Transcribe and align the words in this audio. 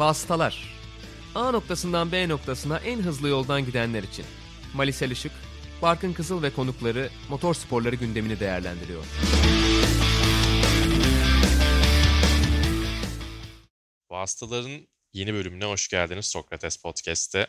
Vasıtalar 0.00 0.74
A 1.34 1.50
noktasından 1.50 2.12
B 2.12 2.28
noktasına 2.28 2.78
en 2.78 3.02
hızlı 3.02 3.28
yoldan 3.28 3.66
gidenler 3.66 4.02
için. 4.02 4.24
Malisel 4.74 5.10
Işık, 5.10 5.32
Barkın 5.82 6.12
Kızıl 6.12 6.42
ve 6.42 6.50
konukları 6.50 7.10
motor 7.28 7.54
sporları 7.54 7.96
gündemini 7.96 8.40
değerlendiriyor. 8.40 9.04
Vasıtaların 14.10 14.86
yeni 15.12 15.34
bölümüne 15.34 15.64
hoş 15.64 15.88
geldiniz 15.88 16.26
Sokrates 16.26 16.76
Podcast'te. 16.76 17.46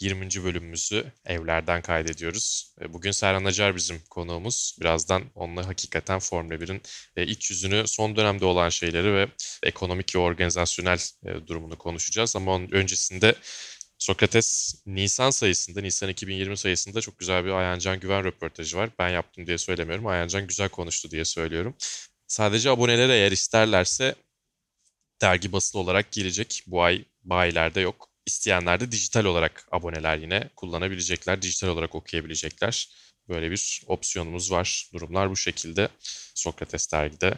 20. 0.00 0.44
bölümümüzü 0.44 1.12
evlerden 1.26 1.82
kaydediyoruz. 1.82 2.74
E, 2.80 2.92
bugün 2.92 3.10
Serhan 3.10 3.44
Acar 3.44 3.76
bizim 3.76 4.00
konuğumuz. 4.10 4.76
Birazdan 4.80 5.24
onunla 5.34 5.66
hakikaten 5.66 6.18
Formula 6.18 6.54
1'in 6.54 6.82
e, 7.16 7.26
iç 7.26 7.50
yüzünü, 7.50 7.86
son 7.86 8.16
dönemde 8.16 8.44
olan 8.44 8.68
şeyleri 8.68 9.14
ve 9.14 9.28
ekonomik 9.62 10.16
ve 10.16 10.18
organizasyonel 10.18 10.98
e, 11.24 11.46
durumunu 11.46 11.78
konuşacağız. 11.78 12.36
Ama 12.36 12.54
onun 12.54 12.70
öncesinde 12.70 13.34
Sokrates 13.98 14.74
Nisan 14.86 15.30
sayısında, 15.30 15.80
Nisan 15.80 16.08
2020 16.08 16.56
sayısında 16.56 17.00
çok 17.00 17.18
güzel 17.18 17.44
bir 17.44 17.50
Ayancan 17.50 18.00
Güven 18.00 18.24
röportajı 18.24 18.76
var. 18.76 18.90
Ben 18.98 19.08
yaptım 19.08 19.46
diye 19.46 19.58
söylemiyorum. 19.58 20.06
Ayancan 20.06 20.46
güzel 20.46 20.68
konuştu 20.68 21.10
diye 21.10 21.24
söylüyorum. 21.24 21.76
Sadece 22.26 22.70
abonelere 22.70 23.12
eğer 23.14 23.32
isterlerse 23.32 24.14
dergi 25.22 25.52
basılı 25.52 25.80
olarak 25.80 26.12
gelecek. 26.12 26.62
Bu 26.66 26.82
ay 26.82 27.04
bayilerde 27.24 27.80
yok. 27.80 28.07
İsteyenler 28.28 28.80
de 28.80 28.92
dijital 28.92 29.24
olarak 29.24 29.68
aboneler 29.72 30.16
yine 30.16 30.50
kullanabilecekler. 30.56 31.42
Dijital 31.42 31.68
olarak 31.68 31.94
okuyabilecekler. 31.94 32.88
Böyle 33.28 33.50
bir 33.50 33.82
opsiyonumuz 33.86 34.52
var. 34.52 34.90
Durumlar 34.92 35.30
bu 35.30 35.36
şekilde. 35.36 35.88
Sokrates 36.34 36.92
dergide 36.92 37.34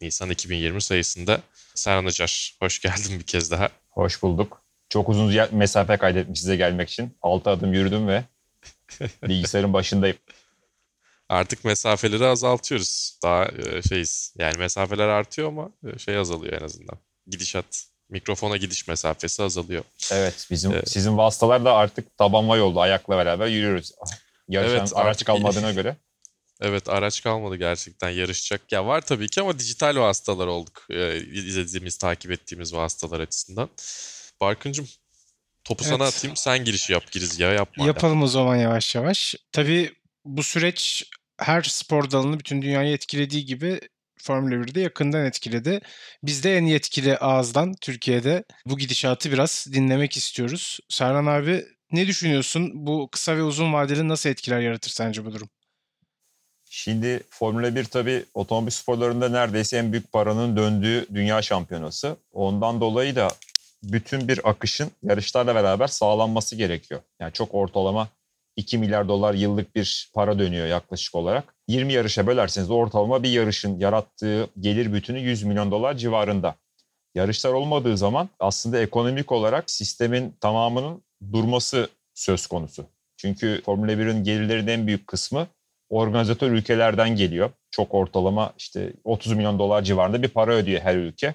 Nisan 0.00 0.30
2020 0.30 0.82
sayısında. 0.82 1.40
Serhan 1.74 2.04
Acar, 2.04 2.56
hoş 2.60 2.80
geldin 2.80 3.18
bir 3.18 3.24
kez 3.24 3.50
daha. 3.50 3.68
Hoş 3.90 4.22
bulduk. 4.22 4.62
Çok 4.88 5.08
uzun 5.08 5.34
mesafe 5.52 5.96
kaydetmiş 5.96 6.40
size 6.40 6.56
gelmek 6.56 6.88
için. 6.88 7.16
6 7.22 7.50
adım 7.50 7.72
yürüdüm 7.72 8.08
ve 8.08 8.24
bilgisayarın 9.22 9.72
başındayım. 9.72 10.16
Artık 11.28 11.64
mesafeleri 11.64 12.26
azaltıyoruz. 12.26 13.18
Daha 13.22 13.44
e, 13.44 13.82
şeyiz. 13.82 14.34
Yani 14.38 14.58
mesafeler 14.58 15.08
artıyor 15.08 15.48
ama 15.48 15.70
e, 15.86 15.98
şey 15.98 16.16
azalıyor 16.16 16.52
en 16.52 16.64
azından. 16.64 16.98
Gidişat 17.26 17.93
mikrofona 18.08 18.56
gidiş 18.56 18.88
mesafesi 18.88 19.42
azalıyor. 19.42 19.84
Evet 20.12 20.46
bizim 20.50 20.72
ee, 20.72 20.82
sizin 20.86 21.18
vasıtalar 21.18 21.64
da 21.64 21.74
artık 21.74 22.16
tabanvay 22.16 22.60
oldu 22.60 22.80
ayakla 22.80 23.16
beraber 23.16 23.46
yürüyoruz. 23.46 23.92
Yarışan 24.48 24.78
evet, 24.78 24.92
araç 24.94 25.24
kalmadığına 25.24 25.72
göre. 25.72 25.96
Evet 26.60 26.88
araç 26.88 27.22
kalmadı 27.22 27.56
gerçekten 27.56 28.10
yarışacak. 28.10 28.72
Ya 28.72 28.86
var 28.86 29.00
tabii 29.00 29.28
ki 29.28 29.40
ama 29.40 29.58
dijital 29.58 29.96
vasıtalar 29.96 30.46
olduk. 30.46 30.86
Ee, 30.90 31.16
izlediğimiz, 31.16 31.98
takip 31.98 32.30
ettiğimiz 32.30 32.74
vasıtalar 32.74 33.20
açısından. 33.20 33.68
Barkıncım 34.40 34.88
topu 35.64 35.84
evet. 35.84 35.92
sana 35.92 36.08
atayım 36.08 36.36
sen 36.36 36.64
girişi 36.64 36.92
yap 36.92 37.04
ya 37.38 37.52
yapma. 37.52 37.86
Yapalım 37.86 38.22
o 38.22 38.26
zaman 38.26 38.56
yavaş 38.56 38.94
yavaş. 38.94 39.34
Tabii 39.52 39.92
bu 40.24 40.42
süreç 40.42 41.04
her 41.38 41.62
spor 41.62 42.10
dalını 42.10 42.38
bütün 42.38 42.62
dünyayı 42.62 42.94
etkilediği 42.94 43.44
gibi 43.44 43.80
Formula 44.24 44.54
1'de 44.54 44.80
yakından 44.80 45.26
etkiledi. 45.26 45.80
Biz 46.22 46.44
de 46.44 46.56
en 46.56 46.64
yetkili 46.64 47.18
ağızdan 47.18 47.74
Türkiye'de 47.80 48.44
bu 48.66 48.78
gidişatı 48.78 49.32
biraz 49.32 49.66
dinlemek 49.72 50.16
istiyoruz. 50.16 50.80
Serhan 50.88 51.26
abi 51.26 51.64
ne 51.92 52.06
düşünüyorsun? 52.06 52.70
Bu 52.74 53.08
kısa 53.12 53.36
ve 53.36 53.42
uzun 53.42 53.72
vadeli 53.72 54.08
nasıl 54.08 54.30
etkiler 54.30 54.60
yaratır 54.60 54.90
sence 54.90 55.24
bu 55.24 55.32
durum? 55.32 55.48
Şimdi 56.70 57.22
Formula 57.30 57.74
1 57.74 57.84
tabii 57.84 58.24
otomobil 58.34 58.70
sporlarında 58.70 59.28
neredeyse 59.28 59.76
en 59.76 59.92
büyük 59.92 60.12
paranın 60.12 60.56
döndüğü 60.56 61.06
dünya 61.14 61.42
şampiyonası. 61.42 62.16
Ondan 62.32 62.80
dolayı 62.80 63.16
da 63.16 63.28
bütün 63.82 64.28
bir 64.28 64.50
akışın 64.50 64.90
yarışlarla 65.02 65.54
beraber 65.54 65.86
sağlanması 65.86 66.56
gerekiyor. 66.56 67.00
Yani 67.20 67.32
çok 67.32 67.54
ortalama 67.54 68.08
2 68.56 68.78
milyar 68.78 69.08
dolar 69.08 69.34
yıllık 69.34 69.76
bir 69.76 70.10
para 70.14 70.38
dönüyor 70.38 70.66
yaklaşık 70.66 71.14
olarak. 71.14 71.54
20 71.68 71.92
yarışa 71.92 72.26
bölerseniz 72.26 72.70
ortalama 72.70 73.22
bir 73.22 73.30
yarışın 73.30 73.78
yarattığı 73.78 74.48
gelir 74.60 74.92
bütünü 74.92 75.18
100 75.18 75.42
milyon 75.42 75.70
dolar 75.70 75.94
civarında. 75.94 76.54
Yarışlar 77.14 77.52
olmadığı 77.52 77.98
zaman 77.98 78.28
aslında 78.40 78.78
ekonomik 78.78 79.32
olarak 79.32 79.70
sistemin 79.70 80.36
tamamının 80.40 81.02
durması 81.32 81.88
söz 82.14 82.46
konusu. 82.46 82.86
Çünkü 83.16 83.62
Formula 83.64 83.92
1'in 83.92 84.24
gelirlerinin 84.24 84.68
en 84.68 84.86
büyük 84.86 85.06
kısmı 85.06 85.46
organizatör 85.88 86.50
ülkelerden 86.50 87.16
geliyor. 87.16 87.50
Çok 87.70 87.94
ortalama 87.94 88.52
işte 88.58 88.92
30 89.04 89.32
milyon 89.32 89.58
dolar 89.58 89.82
civarında 89.82 90.22
bir 90.22 90.28
para 90.28 90.52
ödüyor 90.54 90.80
her 90.80 90.96
ülke. 90.96 91.34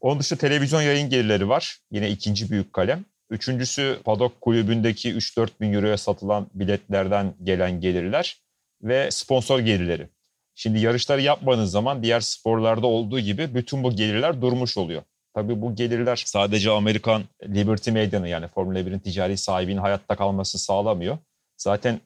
Onun 0.00 0.20
dışında 0.20 0.40
televizyon 0.40 0.82
yayın 0.82 1.10
gelirleri 1.10 1.48
var. 1.48 1.78
Yine 1.90 2.10
ikinci 2.10 2.50
büyük 2.50 2.72
kalem. 2.72 3.04
Üçüncüsü 3.30 4.00
Padok 4.04 4.40
kulübündeki 4.40 5.14
3-4 5.14 5.48
bin 5.60 5.72
euroya 5.72 5.98
satılan 5.98 6.46
biletlerden 6.54 7.34
gelen 7.42 7.80
gelirler 7.80 8.42
ve 8.82 9.10
sponsor 9.10 9.58
gelirleri. 9.60 10.08
Şimdi 10.54 10.78
yarışları 10.78 11.22
yapmadığınız 11.22 11.70
zaman 11.70 12.02
diğer 12.02 12.20
sporlarda 12.20 12.86
olduğu 12.86 13.20
gibi 13.20 13.54
bütün 13.54 13.84
bu 13.84 13.96
gelirler 13.96 14.42
durmuş 14.42 14.76
oluyor. 14.76 15.02
Tabii 15.34 15.62
bu 15.62 15.74
gelirler 15.74 16.22
sadece 16.26 16.70
Amerikan 16.70 17.22
Liberty 17.48 17.90
Media'nın 17.90 18.26
yani 18.26 18.48
Formula 18.48 18.80
1'in 18.80 18.98
ticari 18.98 19.36
sahibinin 19.36 19.80
hayatta 19.80 20.16
kalması 20.16 20.58
sağlamıyor. 20.58 21.18
Zaten 21.56 22.00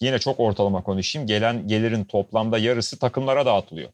yine 0.00 0.18
çok 0.18 0.40
ortalama 0.40 0.82
konuşayım. 0.82 1.28
Gelen 1.28 1.68
gelirin 1.68 2.04
toplamda 2.04 2.58
yarısı 2.58 2.98
takımlara 2.98 3.46
dağıtılıyor. 3.46 3.90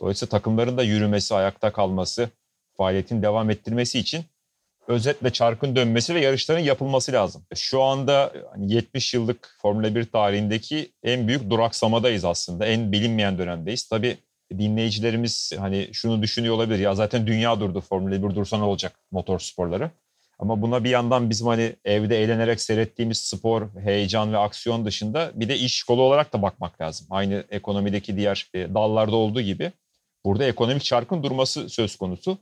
Dolayısıyla 0.00 0.30
takımların 0.30 0.78
da 0.78 0.82
yürümesi, 0.82 1.34
ayakta 1.34 1.72
kalması, 1.72 2.30
faaliyetin 2.76 3.22
devam 3.22 3.50
ettirmesi 3.50 3.98
için 3.98 4.24
özetle 4.88 5.30
çarkın 5.30 5.76
dönmesi 5.76 6.14
ve 6.14 6.20
yarışların 6.20 6.60
yapılması 6.60 7.12
lazım. 7.12 7.42
Şu 7.54 7.82
anda 7.82 8.32
70 8.58 9.14
hani 9.14 9.22
yıllık 9.22 9.56
Formula 9.62 9.94
1 9.94 10.04
tarihindeki 10.04 10.92
en 11.02 11.28
büyük 11.28 11.50
duraksamadayız 11.50 12.24
aslında. 12.24 12.66
En 12.66 12.92
bilinmeyen 12.92 13.38
dönemdeyiz. 13.38 13.88
Tabii 13.88 14.18
dinleyicilerimiz 14.58 15.52
hani 15.58 15.88
şunu 15.92 16.22
düşünüyor 16.22 16.54
olabilir. 16.54 16.78
Ya 16.78 16.94
zaten 16.94 17.26
dünya 17.26 17.60
durdu 17.60 17.80
Formula 17.80 18.30
1 18.30 18.36
dursa 18.36 18.58
ne 18.58 18.64
olacak 18.64 18.92
motor 19.10 19.38
sporları. 19.38 19.90
Ama 20.38 20.62
buna 20.62 20.84
bir 20.84 20.90
yandan 20.90 21.30
bizim 21.30 21.46
hani 21.46 21.76
evde 21.84 22.22
eğlenerek 22.22 22.60
seyrettiğimiz 22.60 23.18
spor, 23.18 23.68
heyecan 23.80 24.32
ve 24.32 24.38
aksiyon 24.38 24.84
dışında 24.84 25.30
bir 25.34 25.48
de 25.48 25.56
iş 25.58 25.82
kolu 25.82 26.02
olarak 26.02 26.32
da 26.32 26.42
bakmak 26.42 26.80
lazım. 26.80 27.06
Aynı 27.10 27.44
ekonomideki 27.50 28.16
diğer 28.16 28.50
e, 28.54 28.74
dallarda 28.74 29.16
olduğu 29.16 29.40
gibi 29.40 29.72
burada 30.24 30.44
ekonomik 30.44 30.84
çarkın 30.84 31.22
durması 31.22 31.68
söz 31.68 31.96
konusu. 31.96 32.38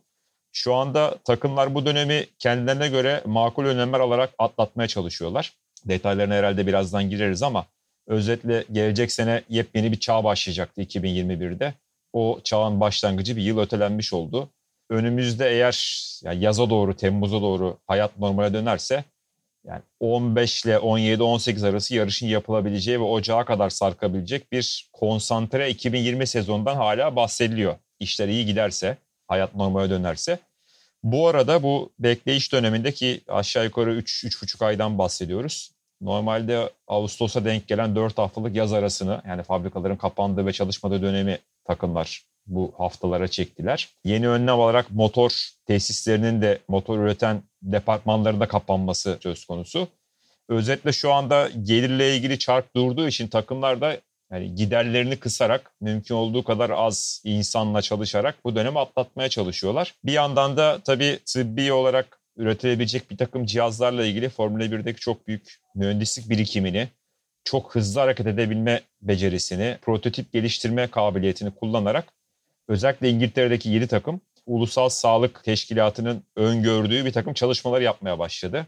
Şu 0.56 0.74
anda 0.74 1.18
takımlar 1.24 1.74
bu 1.74 1.86
dönemi 1.86 2.26
kendilerine 2.38 2.88
göre 2.88 3.22
makul 3.26 3.64
önlemler 3.64 4.00
alarak 4.00 4.34
atlatmaya 4.38 4.88
çalışıyorlar. 4.88 5.52
Detaylarına 5.84 6.34
herhalde 6.34 6.66
birazdan 6.66 7.10
gireriz 7.10 7.42
ama 7.42 7.66
özetle 8.06 8.64
gelecek 8.72 9.12
sene 9.12 9.42
yepyeni 9.48 9.92
bir 9.92 10.00
çağ 10.00 10.24
başlayacaktı 10.24 10.82
2021'de. 10.82 11.74
O 12.12 12.40
çağın 12.44 12.80
başlangıcı 12.80 13.36
bir 13.36 13.42
yıl 13.42 13.58
ötelenmiş 13.58 14.12
oldu. 14.12 14.48
Önümüzde 14.90 15.50
eğer 15.50 16.04
yani 16.24 16.44
yaza 16.44 16.70
doğru, 16.70 16.96
Temmuz'a 16.96 17.40
doğru 17.40 17.78
hayat 17.86 18.18
normale 18.18 18.54
dönerse 18.54 19.04
yani 19.64 19.82
15 20.00 20.64
ile 20.64 20.74
17-18 20.74 21.68
arası 21.68 21.94
yarışın 21.94 22.26
yapılabileceği 22.26 23.00
ve 23.00 23.04
ocağa 23.04 23.44
kadar 23.44 23.70
sarkabilecek 23.70 24.52
bir 24.52 24.90
konsantre 24.92 25.70
2020 25.70 26.26
sezonundan 26.26 26.76
hala 26.76 27.16
bahsediliyor. 27.16 27.76
İşler 28.00 28.28
iyi 28.28 28.46
giderse 28.46 28.96
hayat 29.28 29.54
normale 29.54 29.90
dönerse. 29.90 30.38
Bu 31.02 31.28
arada 31.28 31.62
bu 31.62 31.92
bekleyiş 31.98 32.52
dönemindeki 32.52 33.20
aşağı 33.28 33.64
yukarı 33.64 33.98
3-3,5 33.98 34.64
aydan 34.64 34.98
bahsediyoruz. 34.98 35.70
Normalde 36.00 36.70
Ağustos'a 36.86 37.44
denk 37.44 37.68
gelen 37.68 37.96
4 37.96 38.18
haftalık 38.18 38.56
yaz 38.56 38.72
arasını 38.72 39.22
yani 39.26 39.42
fabrikaların 39.42 39.96
kapandığı 39.96 40.46
ve 40.46 40.52
çalışmadığı 40.52 41.02
dönemi 41.02 41.38
takımlar 41.64 42.24
bu 42.46 42.74
haftalara 42.78 43.28
çektiler. 43.28 43.88
Yeni 44.04 44.28
önlem 44.28 44.58
olarak 44.58 44.90
motor 44.90 45.48
tesislerinin 45.66 46.42
de 46.42 46.58
motor 46.68 46.98
üreten 46.98 47.42
departmanların 47.62 48.40
da 48.40 48.48
kapanması 48.48 49.18
söz 49.22 49.44
konusu. 49.44 49.88
Özetle 50.48 50.92
şu 50.92 51.12
anda 51.12 51.48
gelirle 51.62 52.16
ilgili 52.16 52.38
çark 52.38 52.76
durduğu 52.76 53.08
için 53.08 53.28
takımlar 53.28 53.80
da 53.80 53.96
yani 54.34 54.54
giderlerini 54.54 55.16
kısarak 55.16 55.72
mümkün 55.80 56.14
olduğu 56.14 56.44
kadar 56.44 56.70
az 56.70 57.22
insanla 57.24 57.82
çalışarak 57.82 58.44
bu 58.44 58.56
dönemi 58.56 58.78
atlatmaya 58.78 59.28
çalışıyorlar. 59.28 59.94
Bir 60.04 60.12
yandan 60.12 60.56
da 60.56 60.78
tabii 60.84 61.18
tıbbi 61.26 61.72
olarak 61.72 62.20
üretilebilecek 62.36 63.10
bir 63.10 63.16
takım 63.16 63.46
cihazlarla 63.46 64.04
ilgili 64.04 64.28
Formula 64.28 64.64
1'deki 64.64 65.00
çok 65.00 65.28
büyük 65.28 65.60
mühendislik 65.74 66.30
birikimini, 66.30 66.88
çok 67.44 67.74
hızlı 67.74 68.00
hareket 68.00 68.26
edebilme 68.26 68.80
becerisini, 69.02 69.78
prototip 69.82 70.32
geliştirme 70.32 70.86
kabiliyetini 70.86 71.50
kullanarak 71.54 72.12
özellikle 72.68 73.10
İngiltere'deki 73.10 73.68
7 73.68 73.86
takım 73.86 74.20
Ulusal 74.46 74.88
Sağlık 74.88 75.44
Teşkilatı'nın 75.44 76.24
öngördüğü 76.36 77.04
bir 77.04 77.12
takım 77.12 77.34
çalışmalar 77.34 77.80
yapmaya 77.80 78.18
başladı. 78.18 78.66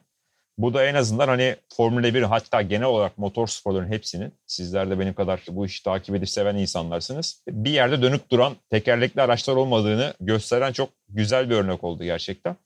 Bu 0.58 0.74
da 0.74 0.84
en 0.84 0.94
azından 0.94 1.28
hani 1.28 1.56
Formula 1.76 2.14
1 2.14 2.22
hatta 2.22 2.62
genel 2.62 2.86
olarak 2.86 3.18
motor 3.18 3.46
sporların 3.46 3.92
hepsinin 3.92 4.34
sizler 4.46 4.90
de 4.90 4.98
benim 4.98 5.14
kadar 5.14 5.40
bu 5.48 5.66
işi 5.66 5.82
takip 5.82 6.14
edip 6.14 6.28
seven 6.28 6.56
insanlarsınız. 6.56 7.42
Bir 7.48 7.70
yerde 7.70 8.02
dönük 8.02 8.30
duran 8.30 8.56
tekerlekli 8.70 9.22
araçlar 9.22 9.56
olmadığını 9.56 10.14
gösteren 10.20 10.72
çok 10.72 10.90
güzel 11.08 11.50
bir 11.50 11.54
örnek 11.54 11.84
oldu 11.84 12.04
gerçekten. 12.04 12.56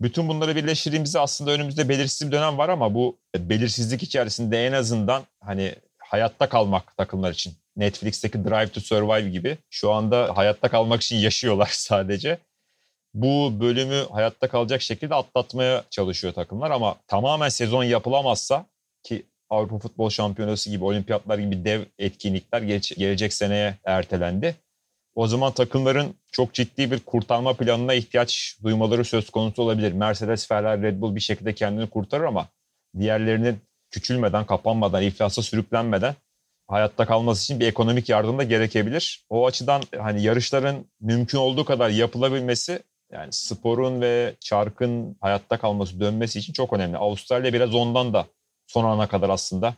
Bütün 0.00 0.28
bunları 0.28 0.56
birleştirdiğimizde 0.56 1.18
aslında 1.18 1.50
önümüzde 1.50 1.88
belirsiz 1.88 2.28
bir 2.28 2.32
dönem 2.32 2.58
var 2.58 2.68
ama 2.68 2.94
bu 2.94 3.18
belirsizlik 3.36 4.02
içerisinde 4.02 4.66
en 4.66 4.72
azından 4.72 5.22
hani 5.40 5.74
hayatta 5.98 6.48
kalmak 6.48 6.96
takımlar 6.96 7.32
için. 7.32 7.54
Netflix'teki 7.76 8.44
Drive 8.44 8.68
to 8.68 8.80
Survive 8.80 9.30
gibi 9.30 9.58
şu 9.70 9.92
anda 9.92 10.36
hayatta 10.36 10.68
kalmak 10.68 11.02
için 11.02 11.16
yaşıyorlar 11.16 11.68
sadece. 11.72 12.38
Bu 13.14 13.60
bölümü 13.60 14.06
hayatta 14.10 14.48
kalacak 14.48 14.82
şekilde 14.82 15.14
atlatmaya 15.14 15.84
çalışıyor 15.90 16.34
takımlar 16.34 16.70
ama 16.70 16.96
tamamen 17.06 17.48
sezon 17.48 17.84
yapılamazsa 17.84 18.66
ki 19.02 19.26
Avrupa 19.50 19.78
Futbol 19.78 20.10
Şampiyonası 20.10 20.70
gibi, 20.70 20.84
olimpiyatlar 20.84 21.38
gibi 21.38 21.64
dev 21.64 21.84
etkinlikler 21.98 22.62
gelecek 22.96 23.32
seneye 23.32 23.78
ertelendi. 23.84 24.56
O 25.14 25.26
zaman 25.26 25.52
takımların 25.52 26.14
çok 26.32 26.54
ciddi 26.54 26.90
bir 26.90 27.00
kurtarma 27.00 27.54
planına 27.54 27.94
ihtiyaç 27.94 28.58
duymaları 28.62 29.04
söz 29.04 29.30
konusu 29.30 29.62
olabilir. 29.62 29.92
Mercedes, 29.92 30.48
Ferrari, 30.48 30.82
Red 30.82 31.00
Bull 31.00 31.14
bir 31.14 31.20
şekilde 31.20 31.54
kendini 31.54 31.90
kurtarır 31.90 32.24
ama 32.24 32.48
diğerlerinin 32.98 33.58
küçülmeden, 33.90 34.46
kapanmadan, 34.46 35.02
iflasa 35.02 35.42
sürüklenmeden 35.42 36.14
hayatta 36.66 37.06
kalması 37.06 37.44
için 37.44 37.60
bir 37.60 37.66
ekonomik 37.66 38.08
yardım 38.08 38.38
da 38.38 38.42
gerekebilir. 38.42 39.24
O 39.28 39.46
açıdan 39.46 39.82
hani 39.98 40.22
yarışların 40.22 40.86
mümkün 41.00 41.38
olduğu 41.38 41.64
kadar 41.64 41.90
yapılabilmesi 41.90 42.82
yani 43.14 43.32
sporun 43.32 44.00
ve 44.00 44.34
çarkın 44.40 45.16
hayatta 45.20 45.58
kalması, 45.58 46.00
dönmesi 46.00 46.38
için 46.38 46.52
çok 46.52 46.72
önemli. 46.72 46.96
Avustralya 46.96 47.52
biraz 47.52 47.74
ondan 47.74 48.12
da 48.12 48.26
son 48.66 48.84
ana 48.84 49.08
kadar 49.08 49.28
aslında 49.28 49.74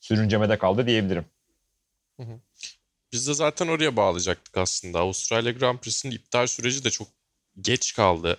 sürüncemede 0.00 0.58
kaldı 0.58 0.86
diyebilirim. 0.86 1.24
Hı 2.20 2.22
hı. 2.22 2.40
Biz 3.12 3.28
de 3.28 3.34
zaten 3.34 3.68
oraya 3.68 3.96
bağlayacaktık 3.96 4.56
aslında. 4.56 4.98
Avustralya 4.98 5.52
Grand 5.52 5.78
Prix'sinin 5.78 6.14
iptal 6.14 6.46
süreci 6.46 6.84
de 6.84 6.90
çok 6.90 7.08
geç 7.60 7.94
kaldı. 7.94 8.36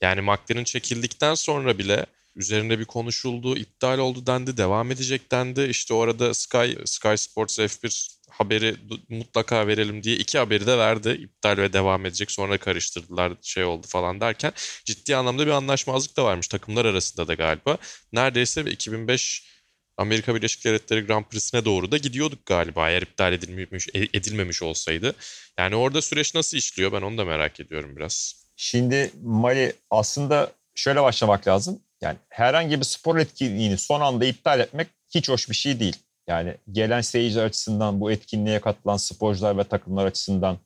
Yani 0.00 0.20
McLaren 0.20 0.64
çekildikten 0.64 1.34
sonra 1.34 1.78
bile 1.78 2.06
üzerinde 2.36 2.78
bir 2.78 2.84
konuşuldu, 2.84 3.56
iptal 3.56 3.98
oldu 3.98 4.26
dendi, 4.26 4.56
devam 4.56 4.90
edecek 4.90 5.30
dendi. 5.30 5.62
İşte 5.62 5.94
orada 5.94 6.34
Sky, 6.34 6.72
Sky 6.84 7.14
Sports 7.16 7.58
F1 7.58 8.19
haberi 8.30 8.76
mutlaka 9.08 9.66
verelim 9.66 10.02
diye 10.02 10.16
iki 10.16 10.38
haberi 10.38 10.66
de 10.66 10.78
verdi. 10.78 11.08
İptal 11.08 11.56
ve 11.56 11.72
devam 11.72 12.06
edecek. 12.06 12.30
Sonra 12.30 12.58
karıştırdılar 12.58 13.32
şey 13.42 13.64
oldu 13.64 13.86
falan 13.86 14.20
derken 14.20 14.52
ciddi 14.84 15.16
anlamda 15.16 15.46
bir 15.46 15.52
anlaşmazlık 15.52 16.16
da 16.16 16.24
varmış 16.24 16.48
takımlar 16.48 16.84
arasında 16.84 17.28
da 17.28 17.34
galiba. 17.34 17.78
Neredeyse 18.12 18.60
2005 18.62 19.50
Amerika 19.96 20.34
Birleşik 20.34 20.64
Devletleri 20.64 21.06
Grand 21.06 21.24
Prix'sine 21.24 21.64
doğru 21.64 21.92
da 21.92 21.96
gidiyorduk 21.96 22.46
galiba 22.46 22.90
eğer 22.90 23.02
iptal 23.02 23.32
edilmemiş, 23.32 23.88
e, 23.94 23.98
edilmemiş 23.98 24.62
olsaydı. 24.62 25.14
Yani 25.58 25.76
orada 25.76 26.02
süreç 26.02 26.34
nasıl 26.34 26.56
işliyor 26.56 26.92
ben 26.92 27.02
onu 27.02 27.18
da 27.18 27.24
merak 27.24 27.60
ediyorum 27.60 27.96
biraz. 27.96 28.44
Şimdi 28.56 29.10
Mali 29.22 29.72
aslında 29.90 30.52
şöyle 30.74 31.02
başlamak 31.02 31.48
lazım. 31.48 31.80
Yani 32.00 32.16
herhangi 32.28 32.80
bir 32.80 32.84
spor 32.84 33.16
etkinliğini 33.16 33.78
son 33.78 34.00
anda 34.00 34.24
iptal 34.24 34.60
etmek 34.60 34.88
hiç 35.14 35.28
hoş 35.28 35.50
bir 35.50 35.54
şey 35.54 35.80
değil. 35.80 35.96
Yani 36.30 36.54
gelen 36.72 37.00
seyirci 37.00 37.40
açısından, 37.40 38.00
bu 38.00 38.12
etkinliğe 38.12 38.60
katılan 38.60 38.96
sporcular 38.96 39.58
ve 39.58 39.64
takımlar 39.64 40.06
açısından, 40.06 40.58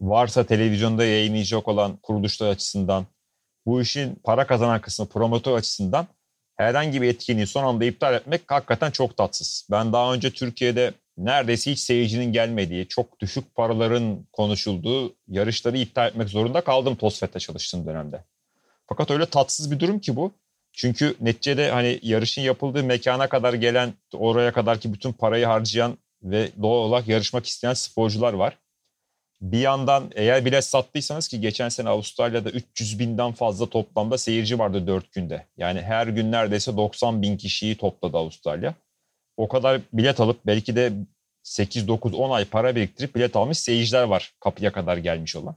varsa 0.00 0.44
televizyonda 0.44 1.04
yayınlayacak 1.04 1.68
olan 1.68 1.96
kuruluşlar 1.96 2.48
açısından, 2.48 3.06
bu 3.66 3.80
işin 3.80 4.14
para 4.24 4.46
kazanan 4.46 4.80
kısmı 4.80 5.08
promotör 5.08 5.56
açısından 5.56 6.06
herhangi 6.56 7.02
bir 7.02 7.08
etkinliği 7.08 7.46
son 7.46 7.64
anda 7.64 7.84
iptal 7.84 8.14
etmek 8.14 8.42
hakikaten 8.46 8.90
çok 8.90 9.16
tatsız. 9.16 9.68
Ben 9.70 9.92
daha 9.92 10.14
önce 10.14 10.30
Türkiye'de 10.30 10.92
neredeyse 11.16 11.72
hiç 11.72 11.78
seyircinin 11.78 12.32
gelmediği, 12.32 12.88
çok 12.88 13.20
düşük 13.20 13.54
paraların 13.54 14.26
konuşulduğu 14.32 15.14
yarışları 15.28 15.78
iptal 15.78 16.08
etmek 16.08 16.28
zorunda 16.28 16.60
kaldım 16.60 16.96
Tosfet'te 16.96 17.38
çalıştığım 17.38 17.86
dönemde. 17.86 18.24
Fakat 18.88 19.10
öyle 19.10 19.26
tatsız 19.26 19.70
bir 19.70 19.80
durum 19.80 19.98
ki 19.98 20.16
bu. 20.16 20.32
Çünkü 20.72 21.14
neticede 21.20 21.70
hani 21.70 21.98
yarışın 22.02 22.42
yapıldığı 22.42 22.84
mekana 22.84 23.28
kadar 23.28 23.54
gelen, 23.54 23.94
oraya 24.12 24.52
kadar 24.52 24.80
ki 24.80 24.92
bütün 24.92 25.12
parayı 25.12 25.46
harcayan 25.46 25.98
ve 26.22 26.48
doğal 26.62 26.78
olarak 26.78 27.08
yarışmak 27.08 27.46
isteyen 27.46 27.74
sporcular 27.74 28.32
var. 28.32 28.58
Bir 29.40 29.58
yandan 29.58 30.10
eğer 30.14 30.44
bilet 30.44 30.64
sattıysanız 30.64 31.28
ki 31.28 31.40
geçen 31.40 31.68
sene 31.68 31.88
Avustralya'da 31.88 32.50
300 32.50 32.98
binden 32.98 33.32
fazla 33.32 33.66
toplamda 33.66 34.18
seyirci 34.18 34.58
vardı 34.58 34.86
4 34.86 35.12
günde. 35.12 35.46
Yani 35.56 35.82
her 35.82 36.06
gün 36.06 36.32
neredeyse 36.32 36.76
90 36.76 37.22
bin 37.22 37.36
kişiyi 37.36 37.76
topladı 37.76 38.16
Avustralya. 38.16 38.74
O 39.36 39.48
kadar 39.48 39.80
bilet 39.92 40.20
alıp 40.20 40.46
belki 40.46 40.76
de 40.76 40.92
8, 41.42 41.88
9, 41.88 42.14
10 42.14 42.30
ay 42.30 42.44
para 42.44 42.76
biriktirip 42.76 43.14
bilet 43.14 43.36
almış 43.36 43.58
seyirciler 43.58 44.02
var 44.02 44.32
kapıya 44.40 44.72
kadar 44.72 44.96
gelmiş 44.96 45.36
olan. 45.36 45.56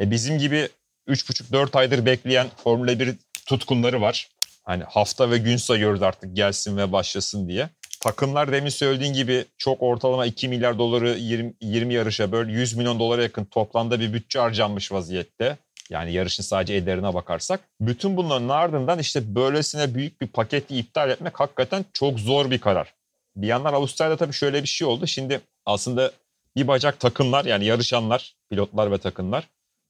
E 0.00 0.10
bizim 0.10 0.38
gibi 0.38 0.68
3,5-4 1.08 1.78
aydır 1.78 2.06
bekleyen 2.06 2.46
Formula 2.56 2.98
1 2.98 3.14
tutkunları 3.46 4.00
var. 4.00 4.28
Hani 4.64 4.84
hafta 4.84 5.30
ve 5.30 5.38
gün 5.38 5.56
sayıyoruz 5.56 6.02
artık 6.02 6.36
gelsin 6.36 6.76
ve 6.76 6.92
başlasın 6.92 7.48
diye. 7.48 7.68
Takımlar 8.00 8.52
demin 8.52 8.70
söylediğin 8.70 9.12
gibi 9.12 9.44
çok 9.58 9.82
ortalama 9.82 10.26
2 10.26 10.48
milyar 10.48 10.78
doları 10.78 11.10
20, 11.10 11.54
20 11.60 11.94
yarışa 11.94 12.32
böyle 12.32 12.52
100 12.52 12.74
milyon 12.74 12.98
dolara 12.98 13.22
yakın 13.22 13.44
toplamda 13.44 14.00
bir 14.00 14.12
bütçe 14.12 14.38
harcanmış 14.38 14.92
vaziyette. 14.92 15.56
Yani 15.90 16.12
yarışın 16.12 16.42
sadece 16.42 16.74
ederine 16.74 17.14
bakarsak. 17.14 17.60
Bütün 17.80 18.16
bunların 18.16 18.48
ardından 18.48 18.98
işte 18.98 19.34
böylesine 19.34 19.94
büyük 19.94 20.20
bir 20.20 20.26
paketi 20.26 20.76
iptal 20.76 21.10
etmek 21.10 21.40
hakikaten 21.40 21.84
çok 21.92 22.20
zor 22.20 22.50
bir 22.50 22.58
karar. 22.58 22.94
Bir 23.36 23.46
yandan 23.46 23.72
Avustralya'da 23.72 24.16
tabii 24.16 24.32
şöyle 24.32 24.62
bir 24.62 24.68
şey 24.68 24.88
oldu. 24.88 25.06
Şimdi 25.06 25.40
aslında 25.66 26.12
bir 26.56 26.68
bacak 26.68 27.00
takımlar 27.00 27.44
yani 27.44 27.64
yarışanlar, 27.64 28.36
pilotlar 28.50 28.90
ve 28.90 28.98
takımlar. 28.98 29.48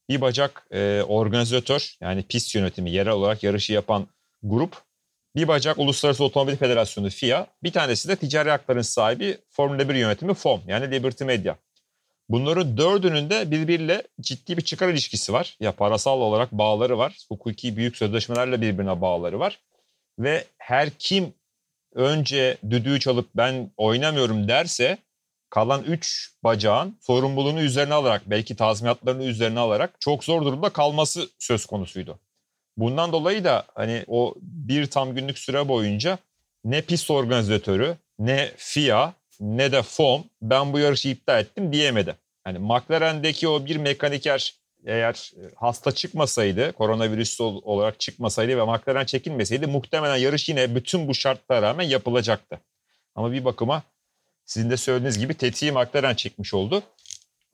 Bir 0.09 0.21
bacak 0.21 0.67
e, 0.71 1.03
organizatör 1.09 1.95
yani 2.01 2.23
pist 2.23 2.55
yönetimi 2.55 2.91
yerel 2.91 3.13
olarak 3.13 3.43
yarışı 3.43 3.73
yapan 3.73 4.07
grup. 4.45 4.83
Bir 5.37 5.49
bacak 5.49 5.79
Uluslararası 5.79 6.25
Otomobil 6.25 6.57
Federasyonu 6.57 7.11
FIA, 7.11 7.47
bir 7.63 7.73
tanesi 7.73 8.09
de 8.09 8.17
ticari 8.17 8.51
hakların 8.51 8.83
sahibi 8.83 9.39
Formula 9.51 9.89
1 9.89 9.95
yönetimi 9.95 10.35
FOM 10.35 10.63
yani 10.67 10.91
Liberty 10.91 11.25
Media. 11.25 11.57
Bunların 12.29 12.77
dördünün 12.77 13.31
de 13.31 13.51
birbiriyle 13.51 14.03
ciddi 14.21 14.57
bir 14.57 14.63
çıkar 14.63 14.89
ilişkisi 14.89 15.33
var. 15.33 15.57
Ya 15.61 15.73
parasal 15.73 16.21
olarak 16.21 16.53
bağları 16.53 16.99
var. 16.99 17.19
Hukuki 17.29 17.77
büyük 17.77 17.97
sözleşmelerle 17.97 18.61
birbirine 18.61 19.01
bağları 19.01 19.41
var. 19.41 19.61
Ve 20.19 20.45
her 20.59 20.91
kim 20.91 21.35
önce 21.95 22.59
düdüğü 22.71 23.01
çalıp 23.01 23.29
ben 23.35 23.71
oynamıyorum 23.77 24.49
derse 24.49 24.99
kalan 25.51 25.83
3 25.83 26.33
bacağın 26.45 26.99
sorumluluğunu 27.01 27.61
üzerine 27.63 27.95
alarak 27.95 28.23
belki 28.27 28.57
tazminatlarını 28.57 29.25
üzerine 29.25 29.61
alarak 29.61 30.01
çok 30.01 30.25
zor 30.25 30.45
durumda 30.45 30.69
kalması 30.69 31.29
söz 31.39 31.67
konusuydu. 31.67 32.19
Bundan 32.77 33.13
dolayı 33.13 33.45
da 33.45 33.65
hani 33.75 34.05
o 34.07 34.35
bir 34.41 34.87
tam 34.87 35.15
günlük 35.15 35.39
süre 35.39 35.69
boyunca 35.69 36.19
ne 36.65 36.83
pist 36.83 37.11
organizatörü 37.11 37.97
ne 38.19 38.51
FIA 38.57 39.13
ne 39.41 39.73
de 39.73 39.83
FOM 39.83 40.25
ben 40.43 40.73
bu 40.73 40.79
yarışı 40.79 41.09
iptal 41.09 41.41
ettim 41.41 41.73
diyemedi. 41.73 42.17
Hani 42.45 42.59
McLaren'deki 42.59 43.49
o 43.49 43.67
bir 43.67 43.77
mekaniker 43.77 44.55
eğer 44.87 45.33
e, 45.37 45.43
hasta 45.57 45.93
çıkmasaydı, 45.93 46.73
koronavirüs 46.73 47.41
olarak 47.41 48.01
çıkmasaydı 48.01 48.57
ve 48.57 48.65
McLaren 48.65 49.05
çekilmeseydi 49.05 49.67
muhtemelen 49.67 50.17
yarış 50.17 50.49
yine 50.49 50.75
bütün 50.75 51.09
bu 51.09 51.15
şartlara 51.15 51.63
rağmen 51.63 51.85
yapılacaktı. 51.85 52.61
Ama 53.15 53.33
bir 53.33 53.45
bakıma 53.45 53.83
sizin 54.45 54.71
de 54.71 54.77
söylediğiniz 54.77 55.19
gibi 55.19 55.35
tetiği 55.35 55.73
McLaren 55.73 56.15
çekmiş 56.15 56.55
oldu. 56.55 56.83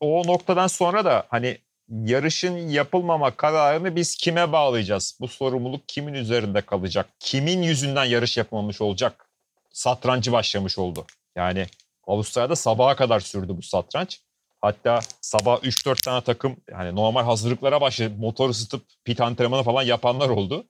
O 0.00 0.22
noktadan 0.26 0.66
sonra 0.66 1.04
da 1.04 1.26
hani 1.28 1.58
yarışın 1.90 2.56
yapılmama 2.56 3.36
kararını 3.36 3.96
biz 3.96 4.16
kime 4.16 4.52
bağlayacağız? 4.52 5.18
Bu 5.20 5.28
sorumluluk 5.28 5.88
kimin 5.88 6.14
üzerinde 6.14 6.60
kalacak? 6.60 7.06
Kimin 7.20 7.62
yüzünden 7.62 8.04
yarış 8.04 8.36
yapılmamış 8.36 8.80
olacak? 8.80 9.26
Satrancı 9.72 10.32
başlamış 10.32 10.78
oldu. 10.78 11.06
Yani 11.36 11.66
Avustralya'da 12.06 12.56
sabaha 12.56 12.96
kadar 12.96 13.20
sürdü 13.20 13.56
bu 13.56 13.62
satranç. 13.62 14.20
Hatta 14.60 15.00
sabah 15.20 15.62
3-4 15.62 16.04
tane 16.04 16.20
takım 16.20 16.56
yani 16.70 16.96
normal 16.96 17.24
hazırlıklara 17.24 17.80
başladı. 17.80 18.14
Motor 18.18 18.50
ısıtıp 18.50 18.82
pit 19.04 19.20
antrenmanı 19.20 19.62
falan 19.62 19.82
yapanlar 19.82 20.28
oldu. 20.28 20.64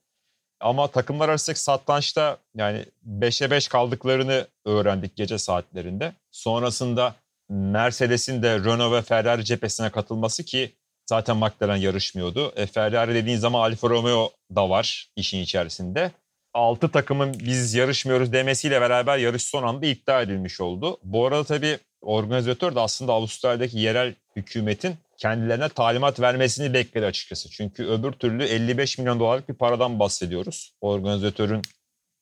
Ama 0.59 0.87
takımlar 0.87 1.29
arası 1.29 1.55
satrançta 1.55 2.37
yani 2.55 2.85
5'e 3.09 3.51
5 3.51 3.67
kaldıklarını 3.67 4.47
öğrendik 4.65 5.15
gece 5.15 5.37
saatlerinde. 5.37 6.13
Sonrasında 6.31 7.15
Mercedes'in 7.49 8.43
de 8.43 8.59
Renault 8.59 8.93
ve 8.93 9.01
Ferrari 9.01 9.45
cephesine 9.45 9.89
katılması 9.89 10.45
ki 10.45 10.75
Zaten 11.11 11.37
McLaren 11.37 11.75
yarışmıyordu. 11.75 12.53
E, 12.55 12.65
Ferrari 12.65 13.13
dediğin 13.15 13.37
zaman 13.37 13.61
Alfa 13.61 13.89
Romeo 13.89 14.31
da 14.55 14.69
var 14.69 15.07
işin 15.15 15.39
içerisinde. 15.39 16.11
6 16.53 16.89
takımın 16.91 17.33
biz 17.33 17.73
yarışmıyoruz 17.73 18.33
demesiyle 18.33 18.81
beraber 18.81 19.17
yarış 19.17 19.43
son 19.43 19.63
anda 19.63 19.85
iptal 19.85 20.23
edilmiş 20.23 20.61
oldu. 20.61 20.97
Bu 21.03 21.27
arada 21.27 21.43
tabii 21.43 21.79
organizatör 22.01 22.75
de 22.75 22.79
aslında 22.79 23.13
Avustralya'daki 23.13 23.79
yerel 23.79 24.15
hükümetin 24.35 24.95
kendilerine 25.17 25.69
talimat 25.69 26.19
vermesini 26.19 26.73
bekledi 26.73 27.05
açıkçası. 27.05 27.49
Çünkü 27.49 27.87
öbür 27.87 28.11
türlü 28.11 28.43
55 28.43 28.97
milyon 28.97 29.19
dolarlık 29.19 29.49
bir 29.49 29.53
paradan 29.53 29.99
bahsediyoruz. 29.99 30.73
Organizatörün 30.81 31.61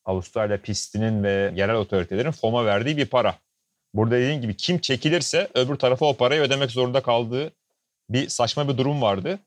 Avustralya 0.06 0.62
pistinin 0.62 1.24
ve 1.24 1.54
yerel 1.56 1.76
otoritelerin 1.76 2.32
FOM'a 2.32 2.66
verdiği 2.66 2.98
bir 2.98 3.06
para. 3.06 3.36
Burada 3.94 4.16
dediğim 4.16 4.42
gibi 4.42 4.58
kim 4.58 4.80
çekilirse 4.80 5.48
öbür 5.54 5.76
tarafa 5.76 6.06
o 6.06 6.14
parayı 6.14 6.42
ödemek 6.42 6.72
zorunda 6.72 7.02
kaldığı 7.02 7.52
bir 8.10 8.30
saçma 8.30 8.68
bir 8.70 8.78
durum 8.78 9.02
vardı. 9.02 9.40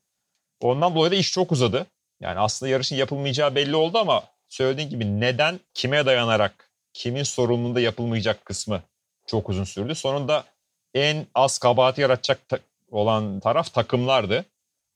Ondan 0.61 0.95
dolayı 0.95 1.11
da 1.11 1.15
iş 1.15 1.31
çok 1.31 1.51
uzadı. 1.51 1.85
Yani 2.19 2.39
aslında 2.39 2.69
yarışın 2.69 2.95
yapılmayacağı 2.95 3.55
belli 3.55 3.75
oldu 3.75 3.97
ama 3.97 4.23
söylediğin 4.49 4.89
gibi 4.89 5.19
neden, 5.19 5.59
kime 5.73 6.05
dayanarak, 6.05 6.69
kimin 6.93 7.23
sorumluluğunda 7.23 7.79
yapılmayacak 7.79 8.45
kısmı 8.45 8.81
çok 9.27 9.49
uzun 9.49 9.63
sürdü. 9.63 9.95
Sonunda 9.95 10.43
en 10.93 11.27
az 11.35 11.57
kabahati 11.59 12.01
yaratacak 12.01 12.49
ta- 12.49 12.59
olan 12.91 13.39
taraf 13.39 13.73
takımlardı. 13.73 14.45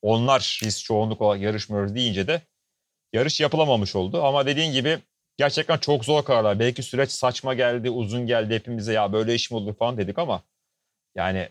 Onlar 0.01 0.59
biz 0.63 0.83
çoğunluk 0.83 1.21
olarak 1.21 1.41
yarışmıyoruz 1.41 1.95
deyince 1.95 2.27
de 2.27 2.41
yarış 3.13 3.39
yapılamamış 3.39 3.95
oldu. 3.95 4.23
Ama 4.23 4.45
dediğin 4.45 4.71
gibi 4.73 4.99
gerçekten 5.37 5.77
çok 5.77 6.05
zor 6.05 6.23
kararlar. 6.23 6.59
Belki 6.59 6.83
süreç 6.83 7.11
saçma 7.11 7.53
geldi, 7.53 7.89
uzun 7.89 8.27
geldi 8.27 8.55
hepimize 8.55 8.93
ya 8.93 9.13
böyle 9.13 9.35
iş 9.35 9.51
mi 9.51 9.57
olur 9.57 9.75
falan 9.75 9.97
dedik 9.97 10.19
ama 10.19 10.41
yani 11.15 11.49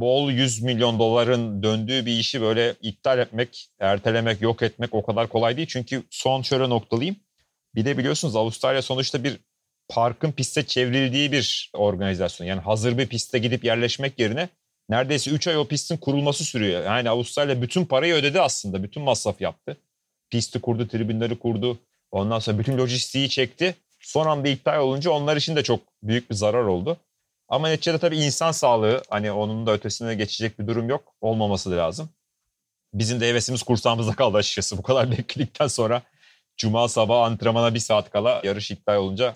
bol 0.00 0.30
100 0.30 0.62
milyon 0.62 0.98
doların 0.98 1.62
döndüğü 1.62 2.06
bir 2.06 2.18
işi 2.18 2.40
böyle 2.40 2.74
iptal 2.82 3.18
etmek, 3.18 3.68
ertelemek, 3.80 4.42
yok 4.42 4.62
etmek 4.62 4.94
o 4.94 5.02
kadar 5.02 5.28
kolay 5.28 5.56
değil. 5.56 5.68
Çünkü 5.70 6.02
son 6.10 6.42
şöyle 6.42 6.68
noktalayayım. 6.68 7.16
Bir 7.74 7.84
de 7.84 7.98
biliyorsunuz 7.98 8.36
Avustralya 8.36 8.82
sonuçta 8.82 9.24
bir 9.24 9.36
parkın 9.88 10.32
piste 10.32 10.66
çevrildiği 10.66 11.32
bir 11.32 11.70
organizasyon. 11.72 12.46
Yani 12.46 12.60
hazır 12.60 12.98
bir 12.98 13.06
piste 13.06 13.38
gidip 13.38 13.64
yerleşmek 13.64 14.18
yerine 14.18 14.48
neredeyse 14.88 15.30
3 15.30 15.48
ay 15.48 15.58
o 15.58 15.68
pistin 15.68 15.96
kurulması 15.96 16.44
sürüyor. 16.44 16.84
Yani 16.84 17.10
Avustralya 17.10 17.62
bütün 17.62 17.84
parayı 17.84 18.14
ödedi 18.14 18.40
aslında. 18.40 18.82
Bütün 18.82 19.02
masraf 19.02 19.40
yaptı. 19.40 19.76
Pisti 20.30 20.60
kurdu, 20.60 20.88
tribünleri 20.88 21.38
kurdu. 21.38 21.78
Ondan 22.10 22.38
sonra 22.38 22.58
bütün 22.58 22.78
lojistiği 22.78 23.28
çekti. 23.28 23.74
Son 24.00 24.26
anda 24.26 24.48
iptal 24.48 24.80
olunca 24.80 25.10
onlar 25.10 25.36
için 25.36 25.56
de 25.56 25.62
çok 25.62 25.80
büyük 26.02 26.30
bir 26.30 26.34
zarar 26.34 26.64
oldu. 26.64 26.96
Ama 27.48 27.68
neticede 27.68 27.98
tabii 27.98 28.16
insan 28.16 28.52
sağlığı 28.52 29.02
hani 29.10 29.32
onun 29.32 29.66
da 29.66 29.72
ötesine 29.72 30.14
geçecek 30.14 30.58
bir 30.58 30.66
durum 30.66 30.88
yok. 30.88 31.14
Olmaması 31.20 31.70
da 31.70 31.76
lazım. 31.76 32.10
Bizim 32.94 33.20
de 33.20 33.28
hevesimiz 33.28 33.62
kursağımızda 33.62 34.12
kaldı 34.12 34.36
açıkçası. 34.36 34.78
Bu 34.78 34.82
kadar 34.82 35.10
bekledikten 35.18 35.66
sonra 35.66 36.02
Cuma 36.56 36.88
sabah 36.88 37.24
antrenmana 37.24 37.74
bir 37.74 37.78
saat 37.78 38.10
kala 38.10 38.40
yarış 38.44 38.70
iptal 38.70 38.96
olunca 38.96 39.32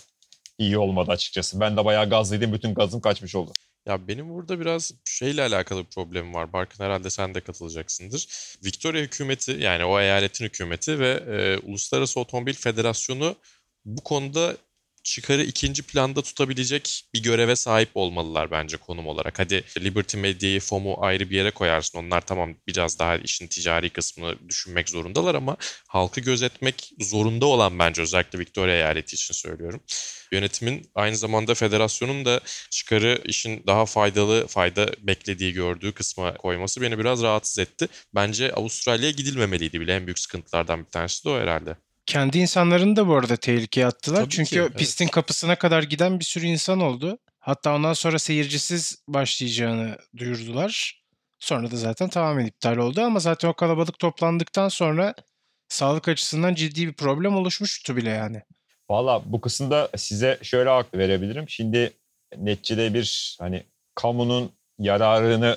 iyi 0.59 0.79
olmadı 0.79 1.11
açıkçası. 1.11 1.61
Ben 1.61 1.77
de 1.77 1.85
bayağı 1.85 2.11
gazlıydım. 2.11 2.53
Bütün 2.53 2.75
gazım 2.75 3.01
kaçmış 3.01 3.35
oldu. 3.35 3.53
Ya 3.87 4.09
benim 4.09 4.31
burada 4.31 4.61
biraz 4.61 4.93
şeyle 5.05 5.43
alakalı 5.43 5.81
bir 5.85 5.91
problemim 5.91 6.35
var. 6.35 6.53
Barkın 6.53 6.85
herhalde 6.85 7.11
sen 7.11 7.35
de 7.35 7.41
katılacaksındır. 7.41 8.27
Victoria 8.65 9.01
hükümeti 9.01 9.53
yani 9.53 9.85
o 9.85 10.01
eyaletin 10.01 10.45
hükümeti 10.45 10.99
ve 10.99 11.11
e, 11.11 11.59
Uluslararası 11.67 12.21
Otomobil 12.21 12.55
Federasyonu 12.55 13.37
bu 13.85 14.05
konuda 14.05 14.57
çıkarı 15.11 15.43
ikinci 15.43 15.83
planda 15.83 16.23
tutabilecek 16.23 17.05
bir 17.15 17.23
göreve 17.23 17.57
sahip 17.57 17.91
olmalılar 17.95 18.51
bence 18.51 18.77
konum 18.77 19.07
olarak. 19.07 19.39
Hadi 19.39 19.65
Liberty 19.79 20.17
Media'yı, 20.17 20.61
FOM'u 20.61 20.97
ayrı 21.05 21.31
bir 21.31 21.37
yere 21.37 21.51
koyarsın. 21.51 21.99
Onlar 21.99 22.21
tamam 22.21 22.55
biraz 22.67 22.99
daha 22.99 23.17
işin 23.17 23.47
ticari 23.47 23.91
kısmını 23.91 24.49
düşünmek 24.49 24.89
zorundalar 24.89 25.35
ama 25.35 25.57
halkı 25.89 26.21
gözetmek 26.21 26.93
zorunda 27.01 27.47
olan 27.47 27.79
bence 27.79 28.03
özellikle 28.03 28.39
Victoria 28.39 28.75
eyaleti 28.75 29.15
için 29.15 29.35
söylüyorum. 29.35 29.81
Yönetimin 30.33 30.91
aynı 30.95 31.17
zamanda 31.17 31.55
federasyonun 31.55 32.25
da 32.25 32.41
çıkarı 32.71 33.23
işin 33.25 33.63
daha 33.67 33.87
faydalı, 33.87 34.47
fayda 34.47 34.91
beklediği 34.99 35.53
gördüğü 35.53 35.93
kısma 35.93 36.35
koyması 36.35 36.81
beni 36.81 36.99
biraz 36.99 37.23
rahatsız 37.23 37.59
etti. 37.59 37.89
Bence 38.15 38.53
Avustralya'ya 38.53 39.13
gidilmemeliydi 39.13 39.81
bile 39.81 39.97
en 39.97 40.07
büyük 40.07 40.19
sıkıntılardan 40.19 40.81
bir 40.85 40.91
tanesi 40.91 41.25
de 41.25 41.29
o 41.29 41.39
herhalde. 41.39 41.90
Kendi 42.11 42.39
insanlarını 42.39 42.97
da 42.97 43.09
bu 43.09 43.15
arada 43.15 43.37
tehlikeye 43.37 43.87
attılar. 43.87 44.21
Tabii 44.21 44.31
Çünkü 44.31 44.51
ki, 44.51 44.61
evet. 44.61 44.79
pistin 44.79 45.07
kapısına 45.07 45.57
kadar 45.57 45.83
giden 45.83 46.21
bir 46.21 46.25
sürü 46.25 46.47
insan 46.47 46.81
oldu. 46.81 47.19
Hatta 47.39 47.75
ondan 47.75 47.93
sonra 47.93 48.19
seyircisiz 48.19 49.03
başlayacağını 49.09 49.99
duyurdular. 50.17 51.03
Sonra 51.39 51.71
da 51.71 51.77
zaten 51.77 52.09
tamamen 52.09 52.47
iptal 52.47 52.77
oldu 52.77 53.01
ama 53.01 53.21
zaten 53.21 53.49
o 53.49 53.55
kalabalık 53.55 53.99
toplandıktan 53.99 54.69
sonra 54.69 55.15
sağlık 55.69 56.09
açısından 56.09 56.55
ciddi 56.55 56.89
bir 56.89 56.93
problem 56.93 57.37
oluşmuştu 57.37 57.97
bile 57.97 58.11
yani. 58.11 58.43
Valla 58.91 59.23
bu 59.25 59.41
kısımda 59.41 59.89
size 59.97 60.39
şöyle 60.43 60.71
hak 60.71 60.95
verebilirim. 60.95 61.49
Şimdi 61.49 61.93
neticede 62.37 62.95
bir 62.95 63.37
hani 63.41 63.65
kamunun 63.95 64.53
yararını 64.79 65.57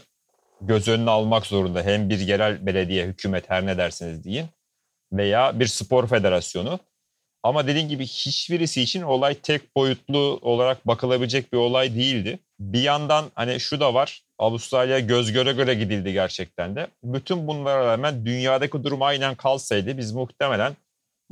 göz 0.61 0.87
önüne 0.87 1.09
almak 1.09 1.45
zorunda. 1.45 1.83
Hem 1.83 2.09
bir 2.09 2.19
yerel 2.19 2.65
belediye, 2.65 3.05
hükümet 3.05 3.49
her 3.49 3.65
ne 3.65 3.77
derseniz 3.77 4.23
deyin 4.23 4.45
veya 5.13 5.59
bir 5.59 5.67
spor 5.67 6.07
federasyonu. 6.07 6.79
Ama 7.43 7.67
dediğim 7.67 7.89
gibi 7.89 8.05
hiçbirisi 8.05 8.81
için 8.81 9.01
olay 9.01 9.35
tek 9.35 9.75
boyutlu 9.75 10.39
olarak 10.41 10.87
bakılabilecek 10.87 11.53
bir 11.53 11.57
olay 11.57 11.95
değildi. 11.95 12.39
Bir 12.59 12.81
yandan 12.81 13.25
hani 13.35 13.59
şu 13.59 13.79
da 13.79 13.93
var. 13.93 14.23
Avustralya 14.39 14.99
göz 14.99 15.31
göre 15.31 15.51
göre 15.51 15.73
gidildi 15.73 16.13
gerçekten 16.13 16.75
de. 16.75 16.87
Bütün 17.03 17.47
bunlara 17.47 17.85
rağmen 17.87 18.25
dünyadaki 18.25 18.83
durum 18.83 19.01
aynen 19.01 19.35
kalsaydı 19.35 19.97
biz 19.97 20.11
muhtemelen 20.11 20.75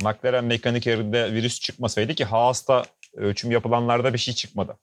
McLaren 0.02 0.44
mekanik 0.44 0.86
yerinde 0.86 1.32
virüs 1.32 1.60
çıkmasaydı 1.60 2.14
ki 2.14 2.24
Haas'ta 2.24 2.84
ölçüm 3.14 3.50
yapılanlarda 3.50 4.12
bir 4.12 4.18
şey 4.18 4.34
çıkmadı. 4.34 4.78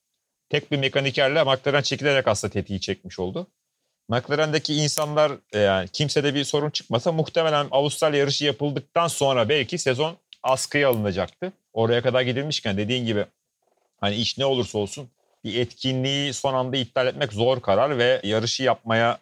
Tek 0.50 0.72
bir 0.72 0.77
mekanikerle 0.77 1.44
McLaren 1.44 1.82
çekilerek 1.82 2.27
aslında 2.27 2.53
tetiği 2.53 2.82
çekmiş 2.82 3.20
oldu. 3.20 3.48
McLaren'deki 4.10 4.75
insanlar 4.75 5.32
e, 5.54 5.60
yani 5.60 5.88
kimsede 5.88 6.36
bir 6.36 6.44
sorun 6.44 6.70
çıkmasa 6.70 7.12
muhtemelen 7.12 7.68
Avustralya 7.72 8.20
yarışı 8.20 8.46
yapıldıktan 8.46 9.08
sonra 9.08 9.50
belki 9.50 9.78
sezon 9.78 10.18
askıya 10.44 10.89
alınacaktı. 10.89 11.54
Oraya 11.74 12.01
kadar 12.01 12.22
gidilmişken 12.22 12.78
dediğin 12.78 13.06
gibi 13.06 13.25
hani 14.00 14.16
iş 14.16 14.38
ne 14.38 14.46
olursa 14.46 14.78
olsun 14.78 15.10
bir 15.44 15.60
etkinliği 15.60 16.34
son 16.34 16.54
anda 16.54 16.78
iptal 16.78 17.08
etmek 17.08 17.34
zor 17.34 17.62
karar 17.62 17.98
ve 17.98 18.22
yarışı 18.24 18.63
yapmaya 18.63 19.20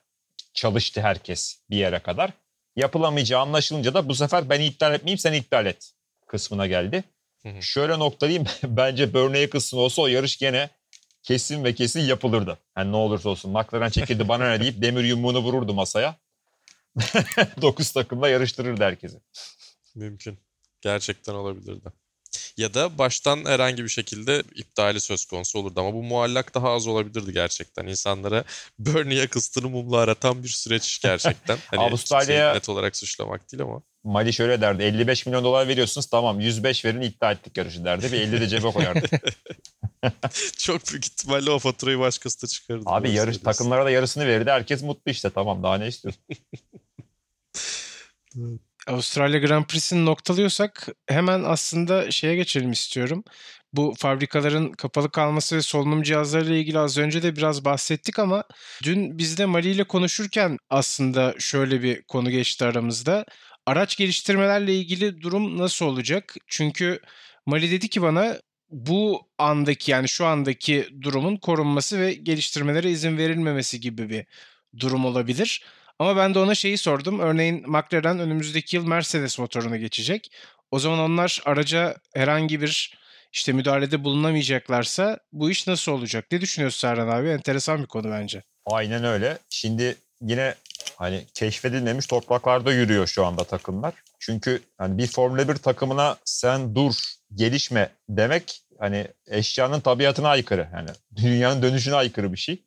çalıştı 0.54 1.02
herkes 1.02 1.60
bir 1.70 1.78
yere 1.78 2.00
kadar. 2.00 2.32
Yapılamayacağı 2.76 3.42
anlaşılınca 3.42 3.94
da 3.94 4.10
bu 4.10 4.16
sefer 4.16 4.50
ben 4.50 4.62
iptal 4.62 4.94
etmeyeyim 4.94 5.18
sen 5.18 5.34
iptal 5.34 5.66
et 5.66 5.92
kısmına 6.28 6.68
geldi. 6.68 7.04
Hı 7.44 7.50
hı. 7.50 7.64
Şöyle 7.64 8.00
noktalayayım 8.00 8.46
bence 8.64 9.14
Burnley 9.14 9.50
kısmı 9.50 9.80
olsa 9.80 10.02
o 10.02 10.08
yarış 10.08 10.38
gene 10.38 10.70
kesin 11.28 11.64
ve 11.64 11.76
kesin 11.76 12.00
yapılırdı. 12.00 12.58
Yani 12.78 12.92
ne 12.92 12.96
olursa 12.96 13.30
olsun 13.30 13.52
McLaren 13.52 13.90
çekildi 13.90 14.28
bana 14.28 14.50
ne 14.50 14.62
deyip 14.62 14.82
demir 14.82 15.04
yumruğunu 15.04 15.40
vururdu 15.40 15.74
masaya. 15.74 16.16
9 17.62 17.92
takımla 17.92 18.30
yarıştırırdı 18.30 18.84
herkesi. 18.84 19.18
Mümkün. 19.96 20.40
Gerçekten 20.82 21.34
olabilirdi. 21.34 21.90
Ya 22.58 22.74
da 22.74 22.98
baştan 22.98 23.46
herhangi 23.46 23.84
bir 23.84 23.90
şekilde 23.90 24.44
iptali 24.56 25.00
söz 25.00 25.26
konusu 25.26 25.60
olurdu 25.60 25.80
ama 25.80 25.94
bu 25.94 26.04
muallak 26.04 26.56
daha 26.56 26.70
az 26.72 26.88
olabilirdi 26.88 27.34
gerçekten. 27.34 27.88
İnsanlara 27.88 28.44
Bernie'ye 28.80 29.28
kıstını 29.28 29.70
mumla 29.70 29.98
aratan 29.98 30.44
bir 30.44 30.50
süreç 30.50 31.00
gerçekten. 31.02 31.58
Hani 31.68 31.80
Avustralya'ya- 31.82 32.20
kimseyi 32.26 32.56
net 32.56 32.70
olarak 32.70 32.96
suçlamak 32.98 33.52
değil 33.52 33.64
ama. 33.64 33.82
Mali 34.04 34.34
şöyle 34.34 34.62
derdi 34.62 34.84
55 34.84 35.26
milyon 35.26 35.44
dolar 35.44 35.68
veriyorsunuz 35.68 36.08
tamam 36.08 36.40
105 36.40 36.86
verin 36.86 37.02
iptal 37.02 37.34
ettik 37.34 37.58
yarışı 37.58 37.86
derdi 37.86 38.12
ve 38.12 38.18
50 38.18 38.42
de 38.42 38.48
cebe 38.48 38.72
koyardı. 38.72 39.08
Çok 40.58 40.92
büyük 40.92 41.06
ihtimalle 41.06 41.52
o 41.52 41.60
faturayı 41.60 42.00
başkası 42.00 42.42
da 42.42 42.48
çıkardı. 42.48 42.84
Abi 42.86 43.12
yarış 43.12 43.38
takımlara 43.38 43.86
da 43.86 43.90
yarısını 43.90 44.28
verirdi 44.28 44.52
herkes 44.52 44.84
mutlu 44.84 45.12
işte 45.12 45.30
tamam 45.30 45.64
daha 45.64 45.78
ne 45.78 45.88
istiyorsun? 45.88 46.24
Avustralya 48.88 49.40
Grand 49.40 49.66
Prix'sini 49.66 50.06
noktalıyorsak 50.06 50.88
hemen 51.08 51.44
aslında 51.44 52.12
şeye 52.12 52.36
geçelim 52.36 52.72
istiyorum. 52.72 53.24
Bu 53.74 53.94
fabrikaların 53.98 54.72
kapalı 54.72 55.12
kalması 55.12 55.56
ve 55.56 55.62
solunum 55.62 56.04
cihazlarıyla 56.04 56.56
ilgili 56.56 56.80
az 56.80 56.98
önce 56.98 57.24
de 57.24 57.36
biraz 57.36 57.66
bahsettik 57.66 58.20
ama 58.20 58.44
dün 58.84 59.18
biz 59.18 59.38
de 59.38 59.46
Mali 59.46 59.70
ile 59.70 59.84
konuşurken 59.84 60.58
aslında 60.70 61.36
şöyle 61.40 61.84
bir 61.84 62.04
konu 62.04 62.30
geçti 62.30 62.66
aramızda. 62.66 63.26
Araç 63.66 63.98
geliştirmelerle 63.98 64.76
ilgili 64.76 65.22
durum 65.22 65.58
nasıl 65.58 65.86
olacak? 65.86 66.36
Çünkü 66.48 67.00
Mali 67.46 67.72
dedi 67.72 67.90
ki 67.90 68.02
bana 68.02 68.38
bu 68.70 69.22
andaki 69.38 69.92
yani 69.92 70.10
şu 70.10 70.26
andaki 70.26 70.88
durumun 71.02 71.38
korunması 71.38 72.00
ve 72.00 72.14
geliştirmelere 72.14 72.92
izin 72.92 73.18
verilmemesi 73.18 73.80
gibi 73.80 74.10
bir 74.10 74.26
durum 74.80 75.06
olabilir. 75.06 75.64
Ama 76.00 76.18
ben 76.18 76.34
de 76.34 76.40
ona 76.40 76.56
şeyi 76.56 76.78
sordum. 76.78 77.20
Örneğin 77.20 77.64
McLaren 77.70 78.20
önümüzdeki 78.20 78.76
yıl 78.76 78.88
Mercedes 78.88 79.40
motoruna 79.40 79.78
geçecek. 79.78 80.32
O 80.72 80.80
zaman 80.80 81.00
onlar 81.00 81.42
araca 81.46 81.96
herhangi 82.14 82.62
bir 82.62 82.98
işte 83.34 83.54
müdahalede 83.54 84.04
bulunamayacaklarsa 84.04 85.20
bu 85.32 85.52
iş 85.52 85.68
nasıl 85.68 85.92
olacak? 85.92 86.26
Ne 86.32 86.42
düşünüyorsun 86.42 86.80
Serhan 86.80 87.08
abi? 87.08 87.28
Enteresan 87.28 87.82
bir 87.82 87.88
konu 87.88 88.12
bence. 88.12 88.44
Aynen 88.66 89.04
öyle. 89.04 89.38
Şimdi 89.50 89.96
yine 90.22 90.56
hani 90.96 91.26
keşfedilmemiş 91.34 92.06
topraklarda 92.08 92.74
yürüyor 92.74 93.08
şu 93.08 93.26
anda 93.26 93.44
takımlar. 93.44 93.94
Çünkü 94.20 94.62
hani 94.78 94.98
bir 94.98 95.08
Formula 95.08 95.50
1 95.50 95.56
takımına 95.56 96.18
sen 96.26 96.76
dur, 96.76 96.94
gelişme 97.36 97.90
demek 98.10 98.62
hani 98.80 99.08
eşyanın 99.28 99.80
tabiatına 99.80 100.30
aykırı. 100.30 100.68
Yani 100.74 100.90
dünyanın 101.16 101.62
dönüşüne 101.62 101.96
aykırı 101.96 102.32
bir 102.32 102.38
şey. 102.38 102.64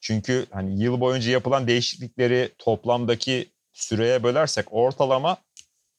Çünkü 0.00 0.46
hani 0.50 0.82
yıl 0.82 1.00
boyunca 1.00 1.30
yapılan 1.30 1.68
değişiklikleri 1.68 2.52
toplamdaki 2.58 3.48
süreye 3.72 4.22
bölersek 4.22 4.66
ortalama 4.70 5.36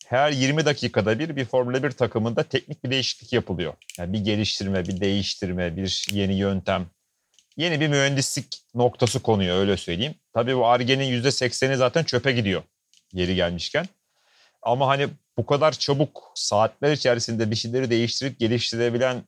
her 0.07 0.31
20 0.31 0.65
dakikada 0.65 1.19
bir 1.19 1.35
bir 1.35 1.45
Formula 1.45 1.83
1 1.83 1.91
takımında 1.91 2.43
teknik 2.43 2.83
bir 2.83 2.91
değişiklik 2.91 3.33
yapılıyor. 3.33 3.73
Yani 3.97 4.13
bir 4.13 4.19
geliştirme, 4.19 4.85
bir 4.85 5.01
değiştirme, 5.01 5.77
bir 5.77 6.07
yeni 6.11 6.37
yöntem, 6.37 6.87
yeni 7.57 7.79
bir 7.79 7.87
mühendislik 7.87 8.61
noktası 8.75 9.19
konuyor 9.19 9.57
öyle 9.57 9.77
söyleyeyim. 9.77 10.15
Tabii 10.33 10.57
bu 10.57 10.67
Arge'nin 10.67 11.23
%80'i 11.23 11.75
zaten 11.75 12.03
çöpe 12.03 12.31
gidiyor 12.31 12.63
yeri 13.13 13.35
gelmişken. 13.35 13.85
Ama 14.61 14.87
hani 14.87 15.07
bu 15.39 15.45
kadar 15.45 15.71
çabuk 15.71 16.31
saatler 16.35 16.91
içerisinde 16.91 17.51
bir 17.51 17.55
şeyleri 17.55 17.89
değiştirip 17.89 18.39
geliştirebilen 18.39 19.23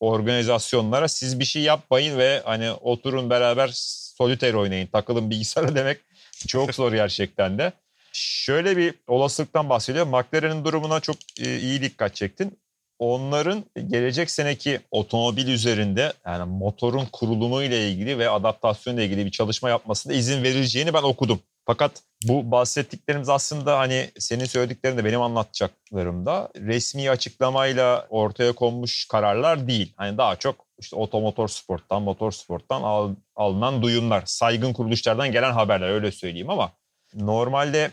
organizasyonlara 0.00 1.08
siz 1.08 1.40
bir 1.40 1.44
şey 1.44 1.62
yapmayın 1.62 2.18
ve 2.18 2.42
hani 2.44 2.72
oturun 2.72 3.30
beraber 3.30 3.70
solitaire 3.74 4.56
oynayın, 4.56 4.86
takılın 4.86 5.30
bilgisayara 5.30 5.74
demek 5.74 5.98
çok 6.46 6.74
zor 6.74 6.92
gerçekten 6.92 7.58
de. 7.58 7.72
Şöyle 8.12 8.76
bir 8.76 8.94
olasılıktan 9.06 9.68
bahsediyor. 9.70 10.06
McLaren'in 10.06 10.64
durumuna 10.64 11.00
çok 11.00 11.16
e, 11.40 11.58
iyi 11.58 11.82
dikkat 11.82 12.14
çektin. 12.14 12.58
Onların 12.98 13.64
gelecek 13.88 14.30
seneki 14.30 14.80
otomobil 14.90 15.48
üzerinde 15.48 16.12
yani 16.26 16.44
motorun 16.44 17.06
kurulumu 17.12 17.62
ile 17.62 17.90
ilgili 17.90 18.18
ve 18.18 18.30
adaptasyon 18.30 18.94
ile 18.94 19.04
ilgili 19.04 19.26
bir 19.26 19.30
çalışma 19.30 19.68
yapmasına 19.68 20.12
izin 20.12 20.42
verileceğini 20.42 20.94
ben 20.94 21.02
okudum. 21.02 21.40
Fakat 21.68 22.02
bu 22.24 22.50
bahsettiklerimiz 22.50 23.28
aslında 23.28 23.78
hani 23.78 24.10
senin 24.18 24.44
söylediklerin 24.44 24.96
de 24.96 25.04
benim 25.04 25.22
anlatacaklarımda 25.22 26.48
resmi 26.56 27.10
açıklamayla 27.10 28.06
ortaya 28.10 28.52
konmuş 28.52 29.08
kararlar 29.08 29.68
değil. 29.68 29.94
Hani 29.96 30.18
daha 30.18 30.36
çok 30.36 30.66
işte 30.78 30.96
otomotor 30.96 31.48
sporttan, 31.48 32.02
motor 32.02 32.32
sporttan 32.32 32.82
al, 32.82 33.14
alınan 33.36 33.82
duyumlar, 33.82 34.22
saygın 34.26 34.72
kuruluşlardan 34.72 35.32
gelen 35.32 35.52
haberler 35.52 35.88
öyle 35.88 36.12
söyleyeyim 36.12 36.50
ama 36.50 36.72
normalde 37.14 37.90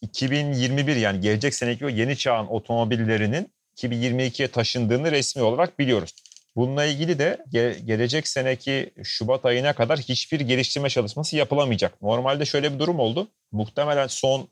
2021 0.00 0.96
yani 0.96 1.20
gelecek 1.20 1.54
seneki 1.54 1.86
o 1.86 1.88
yeni 1.88 2.16
çağın 2.16 2.46
otomobillerinin 2.46 3.52
2022'ye 3.76 4.48
taşındığını 4.48 5.12
resmi 5.12 5.42
olarak 5.42 5.78
biliyoruz. 5.78 6.14
Bununla 6.58 6.84
ilgili 6.84 7.18
de 7.18 7.38
ge- 7.52 7.78
gelecek 7.78 8.28
seneki 8.28 8.90
Şubat 9.04 9.44
ayına 9.44 9.72
kadar 9.72 9.98
hiçbir 9.98 10.40
geliştirme 10.40 10.90
çalışması 10.90 11.36
yapılamayacak. 11.36 12.02
Normalde 12.02 12.44
şöyle 12.44 12.74
bir 12.74 12.78
durum 12.78 12.98
oldu. 12.98 13.28
Muhtemelen 13.52 14.06
son 14.06 14.48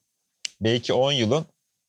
belki 0.61 0.93
10 0.93 1.13
yılın 1.13 1.47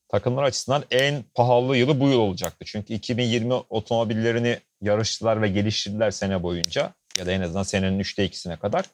takımlar 0.08 0.42
açısından 0.42 0.84
en 0.90 1.24
pahalı 1.34 1.76
yılı 1.76 2.00
bu 2.00 2.08
yıl 2.08 2.18
olacaktı. 2.18 2.64
Çünkü 2.64 2.94
2020 2.94 3.54
otomobillerini 3.54 4.58
yarıştılar 4.82 5.42
ve 5.42 5.48
geliştirdiler 5.48 6.10
sene 6.10 6.42
boyunca 6.42 6.94
ya 7.18 7.26
da 7.26 7.32
en 7.32 7.40
azından 7.40 7.62
senenin 7.62 8.00
3'te 8.00 8.26
2'sine 8.26 8.56
kadar. 8.58 8.84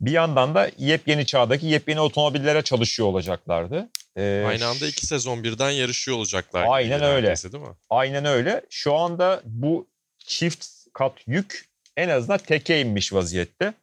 Bir 0.00 0.10
yandan 0.10 0.54
da 0.54 0.70
yepyeni 0.78 1.26
çağdaki 1.26 1.66
yepyeni 1.66 2.00
otomobillere 2.00 2.62
çalışıyor 2.62 3.08
olacaklardı. 3.08 3.88
Ee, 4.16 4.44
Aynı 4.46 4.66
anda 4.66 4.86
iki 4.86 5.06
sezon 5.06 5.44
birden 5.44 5.70
yarışıyor 5.70 6.16
olacaklar. 6.16 6.64
Aynen 6.68 7.02
öyle. 7.02 7.34
Değil 7.52 7.64
mi? 7.64 7.74
Aynen 7.90 8.24
öyle. 8.24 8.62
Şu 8.70 8.94
anda 8.94 9.40
bu 9.44 9.86
çift 10.26 10.66
kat 10.92 11.12
yük 11.26 11.68
en 11.96 12.08
azından 12.08 12.38
teke 12.38 12.80
inmiş 12.80 13.12
vaziyette. 13.12 13.74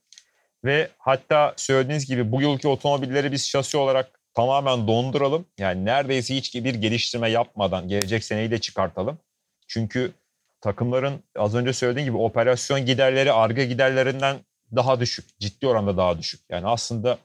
Ve 0.63 0.89
hatta 0.97 1.53
söylediğiniz 1.57 2.05
gibi 2.05 2.31
bu 2.31 2.41
yılki 2.41 2.67
otomobilleri 2.67 3.31
biz 3.31 3.47
şasi 3.47 3.77
olarak 3.77 4.19
tamamen 4.33 4.88
donduralım. 4.88 5.45
Yani 5.57 5.85
neredeyse 5.85 6.35
hiç 6.35 6.55
bir 6.55 6.75
geliştirme 6.75 7.29
yapmadan 7.29 7.88
gelecek 7.88 8.23
seneyi 8.23 8.51
de 8.51 8.59
çıkartalım. 8.59 9.17
Çünkü 9.67 10.12
takımların 10.62 11.23
az 11.35 11.55
önce 11.55 11.73
söylediğim 11.73 12.09
gibi 12.09 12.17
operasyon 12.17 12.85
giderleri 12.85 13.31
arge 13.31 13.65
giderlerinden 13.65 14.38
daha 14.75 15.00
düşük. 15.00 15.39
Ciddi 15.39 15.67
oranda 15.67 15.97
daha 15.97 16.19
düşük. 16.19 16.41
Yani 16.50 16.67
aslında 16.67 17.17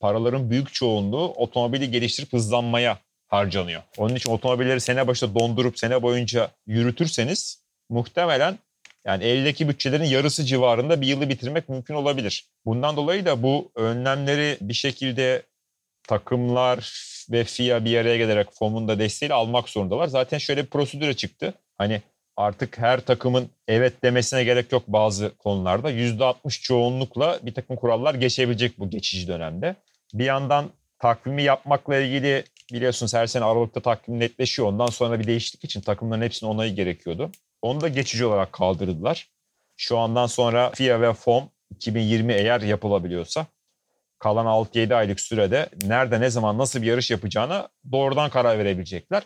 paraların 0.00 0.50
büyük 0.50 0.74
çoğunluğu 0.74 1.28
otomobili 1.28 1.90
geliştirip 1.90 2.32
hızlanmaya 2.32 2.98
harcanıyor. 3.26 3.82
Onun 3.96 4.14
için 4.14 4.30
otomobilleri 4.30 4.80
sene 4.80 5.06
başında 5.06 5.34
dondurup 5.34 5.78
sene 5.78 6.02
boyunca 6.02 6.50
yürütürseniz 6.66 7.63
muhtemelen 7.88 8.58
yani 9.04 9.24
eldeki 9.24 9.68
bütçelerin 9.68 10.04
yarısı 10.04 10.44
civarında 10.44 11.00
bir 11.00 11.06
yılı 11.06 11.28
bitirmek 11.28 11.68
mümkün 11.68 11.94
olabilir. 11.94 12.48
Bundan 12.64 12.96
dolayı 12.96 13.26
da 13.26 13.42
bu 13.42 13.72
önlemleri 13.74 14.56
bir 14.60 14.74
şekilde 14.74 15.42
takımlar 16.08 17.04
ve 17.30 17.44
FIA 17.44 17.84
bir 17.84 17.98
araya 17.98 18.16
gelerek 18.16 18.48
FOM'un 18.52 18.88
da 18.88 18.98
desteğiyle 18.98 19.34
almak 19.34 19.68
zorundalar. 19.68 20.06
Zaten 20.06 20.38
şöyle 20.38 20.62
bir 20.62 20.70
prosedüre 20.70 21.14
çıktı. 21.14 21.54
Hani 21.78 22.02
artık 22.36 22.78
her 22.78 23.00
takımın 23.00 23.50
evet 23.68 24.02
demesine 24.04 24.44
gerek 24.44 24.72
yok 24.72 24.82
bazı 24.86 25.36
konularda. 25.38 25.90
%60 25.90 26.62
çoğunlukla 26.62 27.38
bir 27.42 27.54
takım 27.54 27.76
kurallar 27.76 28.14
geçebilecek 28.14 28.78
bu 28.78 28.90
geçici 28.90 29.28
dönemde. 29.28 29.76
Bir 30.14 30.24
yandan 30.24 30.70
takvimi 30.98 31.42
yapmakla 31.42 31.96
ilgili 31.96 32.44
biliyorsunuz 32.72 33.14
her 33.14 33.26
sene 33.26 33.44
Aralık'ta 33.44 33.80
takvim 33.80 34.20
netleşiyor. 34.20 34.68
Ondan 34.68 34.86
sonra 34.86 35.20
bir 35.20 35.26
değişiklik 35.26 35.64
için 35.64 35.80
takımların 35.80 36.22
hepsinin 36.22 36.50
onayı 36.50 36.74
gerekiyordu. 36.74 37.30
Onu 37.64 37.80
da 37.80 37.88
geçici 37.88 38.26
olarak 38.26 38.52
kaldırdılar. 38.52 39.28
Şu 39.76 39.98
andan 39.98 40.26
sonra 40.26 40.70
FIA 40.70 41.00
ve 41.00 41.12
FOM 41.12 41.50
2020 41.70 42.32
eğer 42.32 42.60
yapılabiliyorsa 42.60 43.46
kalan 44.18 44.46
6-7 44.46 44.94
aylık 44.94 45.20
sürede 45.20 45.68
nerede 45.82 46.20
ne 46.20 46.30
zaman 46.30 46.58
nasıl 46.58 46.82
bir 46.82 46.86
yarış 46.86 47.10
yapacağına 47.10 47.68
doğrudan 47.92 48.30
karar 48.30 48.58
verebilecekler. 48.58 49.22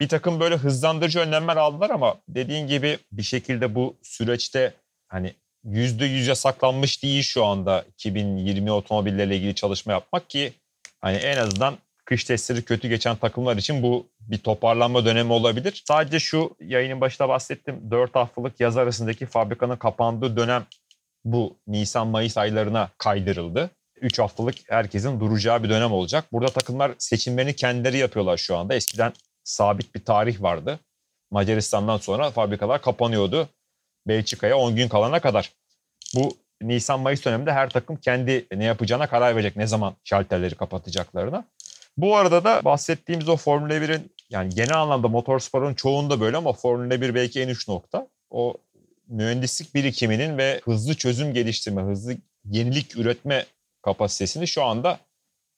Bir 0.00 0.08
takım 0.08 0.40
böyle 0.40 0.56
hızlandırıcı 0.56 1.20
önlemler 1.20 1.56
aldılar 1.56 1.90
ama 1.90 2.14
dediğin 2.28 2.66
gibi 2.66 2.98
bir 3.12 3.22
şekilde 3.22 3.74
bu 3.74 3.96
süreçte 4.02 4.74
hani 5.08 5.34
yüzde 5.64 6.04
yüze 6.04 6.34
saklanmış 6.34 7.02
değil 7.02 7.22
şu 7.22 7.44
anda 7.44 7.84
2020 7.94 8.72
otomobillerle 8.72 9.36
ilgili 9.36 9.54
çalışma 9.54 9.92
yapmak 9.92 10.30
ki 10.30 10.52
hani 11.00 11.16
en 11.16 11.36
azından 11.36 11.78
kış 12.04 12.24
testleri 12.24 12.64
kötü 12.64 12.88
geçen 12.88 13.16
takımlar 13.16 13.56
için 13.56 13.82
bu 13.82 14.06
bir 14.30 14.38
toparlanma 14.38 15.04
dönemi 15.04 15.32
olabilir. 15.32 15.82
Sadece 15.88 16.20
şu 16.20 16.56
yayının 16.60 17.00
başında 17.00 17.28
bahsettim 17.28 17.90
4 17.90 18.14
haftalık 18.14 18.60
yaz 18.60 18.76
arasındaki 18.76 19.26
fabrikanın 19.26 19.76
kapandığı 19.76 20.36
dönem 20.36 20.66
bu 21.24 21.56
Nisan-Mayıs 21.66 22.36
aylarına 22.36 22.90
kaydırıldı. 22.98 23.70
3 24.00 24.18
haftalık 24.18 24.54
herkesin 24.68 25.20
duracağı 25.20 25.62
bir 25.62 25.68
dönem 25.68 25.92
olacak. 25.92 26.24
Burada 26.32 26.52
takımlar 26.52 26.92
seçimlerini 26.98 27.56
kendileri 27.56 27.96
yapıyorlar 27.96 28.36
şu 28.36 28.56
anda. 28.56 28.74
Eskiden 28.74 29.12
sabit 29.44 29.94
bir 29.94 30.04
tarih 30.04 30.42
vardı. 30.42 30.80
Macaristan'dan 31.30 31.98
sonra 31.98 32.30
fabrikalar 32.30 32.82
kapanıyordu. 32.82 33.48
Belçika'ya 34.08 34.56
10 34.56 34.76
gün 34.76 34.88
kalana 34.88 35.20
kadar. 35.20 35.52
Bu 36.14 36.36
Nisan-Mayıs 36.62 37.24
döneminde 37.24 37.52
her 37.52 37.70
takım 37.70 37.96
kendi 37.96 38.46
ne 38.54 38.64
yapacağına 38.64 39.06
karar 39.06 39.36
verecek. 39.36 39.56
Ne 39.56 39.66
zaman 39.66 39.94
şalterleri 40.04 40.54
kapatacaklarına. 40.54 41.44
Bu 41.96 42.16
arada 42.16 42.44
da 42.44 42.64
bahsettiğimiz 42.64 43.28
o 43.28 43.36
Formula 43.36 43.74
1'in 43.74 44.10
yani 44.30 44.54
genel 44.54 44.76
anlamda 44.80 45.08
motorsporun 45.08 45.74
çoğunda 45.74 46.20
böyle 46.20 46.36
ama 46.36 46.52
Formula 46.52 47.00
1 47.00 47.14
belki 47.14 47.40
en 47.40 47.48
uç 47.48 47.68
nokta. 47.68 48.08
O 48.30 48.54
mühendislik 49.08 49.74
birikiminin 49.74 50.38
ve 50.38 50.60
hızlı 50.64 50.94
çözüm 50.94 51.34
geliştirme, 51.34 51.82
hızlı 51.82 52.14
yenilik 52.44 52.96
üretme 52.96 53.46
kapasitesini 53.82 54.48
şu 54.48 54.62
anda 54.62 54.98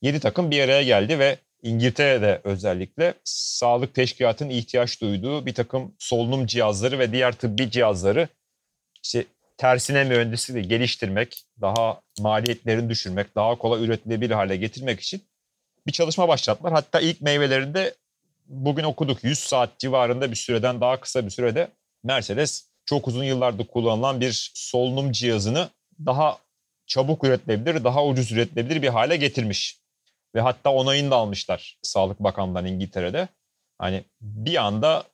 7 0.02 0.20
takım 0.20 0.50
bir 0.50 0.60
araya 0.60 0.82
geldi 0.82 1.18
ve 1.18 1.36
İngiltere'de 1.62 2.40
özellikle 2.44 3.14
sağlık 3.24 3.94
teşkilatının 3.94 4.50
ihtiyaç 4.50 5.00
duyduğu 5.00 5.46
bir 5.46 5.54
takım 5.54 5.94
solunum 5.98 6.46
cihazları 6.46 6.98
ve 6.98 7.12
diğer 7.12 7.32
tıbbi 7.32 7.70
cihazları 7.70 8.28
işte 9.04 9.24
tersine 9.56 10.04
mühendisliği 10.04 10.68
geliştirmek, 10.68 11.44
daha 11.60 12.00
maliyetlerini 12.20 12.90
düşürmek, 12.90 13.34
daha 13.34 13.58
kolay 13.58 13.84
üretilebilir 13.84 14.30
hale 14.30 14.56
getirmek 14.56 15.00
için 15.00 15.22
bir 15.86 15.92
çalışma 15.92 16.28
başlattılar. 16.28 16.72
Hatta 16.72 17.00
ilk 17.00 17.20
meyvelerinde 17.20 17.94
bugün 18.44 18.84
okuduk 18.84 19.24
100 19.24 19.38
saat 19.38 19.78
civarında 19.78 20.30
bir 20.30 20.36
süreden 20.36 20.80
daha 20.80 21.00
kısa 21.00 21.24
bir 21.24 21.30
sürede 21.30 21.68
Mercedes 22.04 22.68
çok 22.84 23.08
uzun 23.08 23.24
yıllardır 23.24 23.66
kullanılan 23.66 24.20
bir 24.20 24.50
solunum 24.54 25.12
cihazını 25.12 25.68
daha 26.06 26.38
çabuk 26.86 27.24
üretilebilir, 27.24 27.84
daha 27.84 28.06
ucuz 28.06 28.32
üretilebilir 28.32 28.82
bir 28.82 28.88
hale 28.88 29.16
getirmiş. 29.16 29.78
Ve 30.34 30.40
hatta 30.40 30.70
onayını 30.70 31.10
da 31.10 31.16
almışlar 31.16 31.78
Sağlık 31.82 32.20
Bakanlığı'ndan 32.20 32.66
İngiltere'de. 32.66 33.28
Hani 33.78 34.04
bir 34.20 34.64
anda 34.64 35.04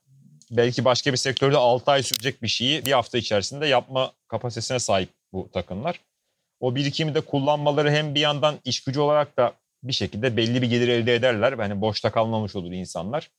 belki 0.51 0.85
başka 0.85 1.11
bir 1.11 1.17
sektörde 1.17 1.57
6 1.57 1.91
ay 1.91 2.03
sürecek 2.03 2.43
bir 2.43 2.47
şeyi 2.47 2.85
bir 2.85 2.91
hafta 2.91 3.17
içerisinde 3.17 3.67
yapma 3.67 4.11
kapasitesine 4.27 4.79
sahip 4.79 5.09
bu 5.33 5.49
takımlar. 5.53 5.99
O 6.59 6.75
birikimi 6.75 7.15
de 7.15 7.21
kullanmaları 7.21 7.91
hem 7.91 8.15
bir 8.15 8.19
yandan 8.19 8.59
iş 8.65 8.83
gücü 8.83 8.99
olarak 8.99 9.37
da 9.37 9.53
bir 9.83 9.93
şekilde 9.93 10.37
belli 10.37 10.61
bir 10.61 10.69
gelir 10.69 10.87
elde 10.87 11.15
ederler. 11.15 11.53
Hani 11.53 11.81
boşta 11.81 12.11
kalmamış 12.11 12.55
olur 12.55 12.71
insanlar. 12.71 13.29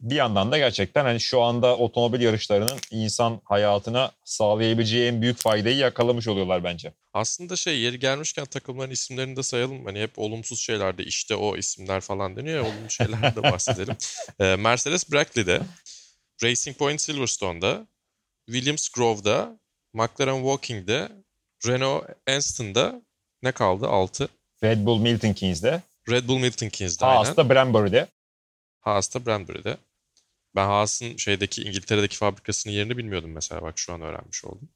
Bir 0.00 0.14
yandan 0.14 0.52
da 0.52 0.58
gerçekten 0.58 1.04
hani 1.04 1.20
şu 1.20 1.42
anda 1.42 1.76
otomobil 1.76 2.20
yarışlarının 2.20 2.78
insan 2.90 3.40
hayatına 3.44 4.12
sağlayabileceği 4.24 5.08
en 5.08 5.22
büyük 5.22 5.38
faydayı 5.38 5.76
yakalamış 5.76 6.28
oluyorlar 6.28 6.64
bence. 6.64 6.92
Aslında 7.12 7.56
şey 7.56 7.78
yeri 7.78 7.98
gelmişken 7.98 8.44
takımların 8.44 8.90
isimlerini 8.90 9.36
de 9.36 9.42
sayalım. 9.42 9.84
Hani 9.84 10.00
hep 10.00 10.18
olumsuz 10.18 10.60
şeylerde 10.60 11.04
işte 11.04 11.34
o 11.34 11.56
isimler 11.56 12.00
falan 12.00 12.36
deniyor 12.36 12.64
ya 12.64 12.70
olumlu 12.70 12.90
şeyler 12.90 13.36
de 13.36 13.42
bahsedelim. 13.42 13.96
Mercedes 14.62 15.12
Brackley'de, 15.12 15.60
Racing 16.42 16.76
Point 16.76 17.00
Silverstone'da, 17.00 17.86
Williams 18.46 18.88
Grove'da, 18.88 19.58
McLaren 19.94 20.36
Walking'de, 20.38 21.08
Renault 21.66 22.04
Anston'da 22.28 23.02
ne 23.42 23.52
kaldı? 23.52 23.88
6. 23.88 24.28
Red 24.64 24.86
Bull 24.86 24.98
Milton 25.00 25.32
Keynes'de. 25.32 25.82
Red 26.10 26.28
Bull 26.28 26.38
Milton 26.38 26.68
Keynes'de 26.68 27.04
Haas'ta. 27.04 27.50
Brembo'da. 27.50 28.06
Haas'ta 28.80 29.26
Brembo'da. 29.26 29.76
Ben 30.56 30.66
Haas'ın 30.66 31.16
şeydeki 31.16 31.62
İngiltere'deki 31.62 32.16
fabrikasının 32.16 32.74
yerini 32.74 32.96
bilmiyordum 32.96 33.30
mesela 33.32 33.62
bak 33.62 33.78
şu 33.78 33.92
an 33.92 34.00
öğrenmiş 34.02 34.44
oldum. 34.44 34.68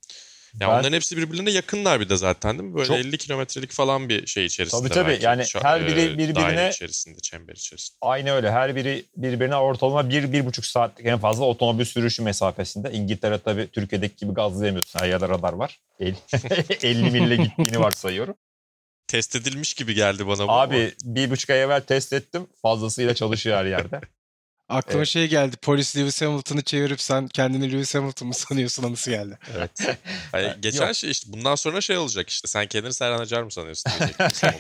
Ya 0.61 0.69
Ben- 0.69 0.75
onların 0.75 0.93
hepsi 0.93 1.17
birbirine 1.17 1.51
yakınlar 1.51 2.01
bir 2.01 2.09
de 2.09 2.17
zaten 2.17 2.59
değil 2.59 2.69
mi? 2.71 2.75
Böyle 2.75 2.87
Çok- 2.87 2.97
50 2.99 3.19
kilometrelik 3.19 3.71
falan 3.73 4.09
bir 4.09 4.27
şey 4.27 4.45
içerisinde. 4.45 4.81
Tabii, 4.83 4.95
tabii. 4.95 5.09
belki. 5.11 5.25
Yani 5.25 5.45
her 5.63 5.87
biri 5.87 6.01
e, 6.01 6.19
birbirine- 6.19 6.71
içerisinde, 6.71 7.21
çember 7.21 7.55
içerisinde. 7.55 7.97
Aynı 8.01 8.31
öyle. 8.33 8.51
Her 8.53 8.77
biri 8.77 9.05
birbirine 9.17 9.57
ortalama 9.57 10.09
bir, 10.11 10.33
bir 10.33 10.47
buçuk 10.47 10.67
saatlik 10.67 11.07
en 11.07 11.19
fazla 11.19 11.45
otomobil 11.45 11.85
sürüşü 11.85 12.23
mesafesinde. 12.23 12.93
İngiltere 12.93 13.39
tabii 13.39 13.69
Türkiye'deki 13.73 14.17
gibi 14.17 14.33
gazlayamıyorsun. 14.35 14.99
Her 15.01 15.09
yerde 15.09 15.29
radar 15.29 15.53
var. 15.53 15.81
El- 16.01 16.15
50 16.83 17.11
mille 17.11 17.37
gittiğini 17.37 17.81
varsayıyorum. 17.81 18.35
Test 19.09 19.37
edilmiş 19.37 19.75
gibi 19.75 19.95
geldi 19.95 20.27
bana 20.27 20.39
bu. 20.39 20.43
ama- 20.43 20.61
Abi 20.61 20.95
bir 21.05 21.31
buçuk 21.31 21.51
ay 21.51 21.63
evvel 21.63 21.81
test 21.81 22.13
ettim. 22.13 22.47
Fazlasıyla 22.63 23.15
çalışıyor 23.15 23.57
her 23.59 23.65
yerde. 23.65 24.01
Aklıma 24.69 24.99
Evet. 24.99 25.09
şey 25.09 25.29
geldi. 25.29 25.57
Polis 25.57 25.97
Lewis 25.97 26.23
Hamilton'ı 26.23 26.63
çevirip 26.63 27.01
sen 27.01 27.29
kendini 27.29 27.73
Lewis 27.73 27.95
Hamilton 27.95 28.29
mı 28.29 28.35
sanıyorsun 28.49 28.83
anısı 28.83 29.11
geldi. 29.11 29.39
Evet. 29.57 29.71
Hayır, 30.33 30.49
Ha, 30.49 30.57
geçen 30.61 30.87
yok. 30.87 30.97
şey 30.97 31.11
işte 31.11 31.33
bundan 31.33 31.55
sonra 31.55 31.81
şey 31.81 31.97
olacak 31.99 32.31
işte. 32.31 32.49
Sen 32.49 32.67
kendini 32.67 32.95
Serhan 32.95 33.19
Acar 33.19 33.43
mı 33.43 33.53
sanıyorsun? 33.53 33.91
sen. 34.33 34.55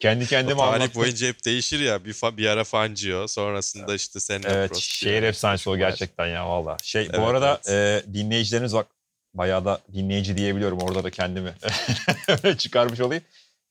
Kendi 0.00 0.26
kendime 0.26 0.58
tarih 0.58 0.72
anlattım. 0.74 0.94
boyunca 1.02 1.26
hep 1.28 1.44
değişir 1.44 1.80
ya. 1.80 2.04
Bir, 2.04 2.12
fa- 2.14 2.36
bir 2.36 2.46
ara 2.46 2.64
Fangio, 2.64 3.28
sonrasında 3.28 3.94
işte 3.94 4.20
Senna 4.20 4.48
Evet 4.48 4.76
şehir 4.76 5.22
efsanesi 5.22 5.70
o 5.70 5.76
gerçekten 5.76 6.26
ya 6.26 6.48
valla. 6.48 6.76
Şey 6.82 7.02
Evet, 7.02 7.18
bu 7.18 7.26
arada 7.26 7.60
evet. 7.66 8.04
e, 8.08 8.14
dinleyicileriniz 8.14 8.74
bak 8.74 8.86
bayağı 9.34 9.64
da 9.64 9.80
dinleyici 9.94 10.36
diyebiliyorum 10.36 10.78
orada 10.78 11.04
da 11.04 11.10
kendimi 11.10 11.54
çıkarmış 12.58 13.00
olayım. 13.00 13.22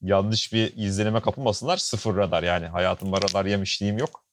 Yanlış 0.01 0.53
bir 0.53 0.73
izlenime 0.77 1.21
kapılmasınlar. 1.21 1.77
Sıfır 1.77 2.15
radar 2.15 2.43
yani 2.43 2.67
hayatımda 2.67 3.17
radar 3.17 3.45
yemişliğim 3.45 3.97
yok. 3.97 4.23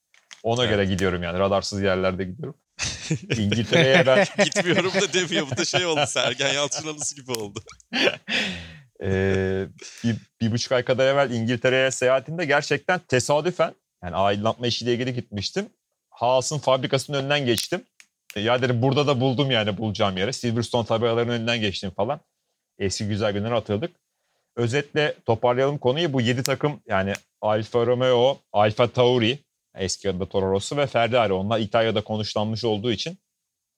Ona 0.43 0.64
Evet. 0.64 0.75
göre 0.75 0.85
gidiyorum 0.85 1.23
yani 1.23 1.38
radarsız 1.38 1.83
yerlerde 1.83 2.25
gidiyorum. 2.25 2.55
İngiltere'ye 3.38 4.07
ben 4.07 4.27
Gitmiyorum 4.45 4.93
da 4.95 5.12
demiyor. 5.12 5.47
Bu 5.51 5.57
da 5.57 5.64
şey 5.64 5.87
oldu. 5.87 6.05
Sergen 6.07 6.53
Yalçın 6.53 6.88
anısı 6.88 7.14
gibi 7.17 7.33
oldu. 7.33 7.61
e, 9.03 9.09
bir, 10.05 10.17
bir 10.41 10.53
buçuk 10.53 10.73
ay 10.73 10.85
kadar 10.85 11.07
evvel 11.07 11.31
İngiltere'ye 11.31 11.91
seyahatimde 11.91 12.45
gerçekten 12.45 12.99
tesadüfen 13.09 13.75
yani 14.05 14.17
aydınlatma 14.17 14.67
işiyle 14.67 14.95
ilgili 14.95 15.14
gitmiştim. 15.14 15.69
Haas'ın 16.11 16.59
fabrikasının 16.59 17.19
önünden 17.19 17.47
geçtim. 17.47 17.85
E, 18.37 18.41
Ya 18.41 18.62
dedim 18.62 18.83
burada 18.83 19.07
da 19.07 19.21
buldum 19.21 19.51
yani 19.51 19.79
bulacağım 19.79 20.17
yere. 20.17 20.33
Silverstone 20.33 20.87
tabelalarının 20.87 21.33
önünden 21.33 21.61
geçtim 21.61 21.91
falan. 21.91 22.21
Eski 22.79 23.09
güzel 23.09 23.33
günleri 23.33 23.55
hatırladık. 23.55 23.97
Özetle 24.57 25.14
toparlayalım 25.27 25.79
konuyu. 25.79 26.12
Bu 26.12 26.21
7 26.21 26.43
takım 26.43 26.81
yani 26.87 27.12
Alfa 27.41 27.87
Romeo, 27.87 28.38
Alfa 28.53 28.88
Tauri, 28.88 29.38
eski 29.75 30.11
adı 30.11 30.21
da 30.21 30.27
Toro 30.29 30.53
Rosso 30.53 30.77
ve 30.77 30.87
Ferrari. 30.87 31.33
Onlar 31.33 31.59
İtalya'da 31.61 32.05
konuşlanmış 32.05 32.64
olduğu 32.64 32.91
için 32.93 33.19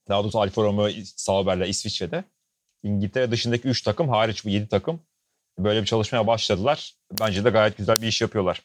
daha 0.09 0.23
doğrusu 0.23 0.41
Alfa 0.41 0.63
Romeo 0.63 0.89
Sauber'le 1.05 1.69
İsviçre'de. 1.69 2.25
İngiltere 2.83 3.31
dışındaki 3.31 3.69
3 3.69 3.83
takım 3.83 4.09
hariç 4.09 4.45
bu 4.45 4.49
7 4.49 4.69
takım 4.69 5.01
böyle 5.59 5.81
bir 5.81 5.87
çalışmaya 5.87 6.27
başladılar. 6.27 6.95
Bence 7.21 7.45
de 7.45 7.51
gayet 7.51 7.77
güzel 7.77 8.03
bir 8.03 8.07
iş 8.07 8.21
yapıyorlar. 8.21 8.63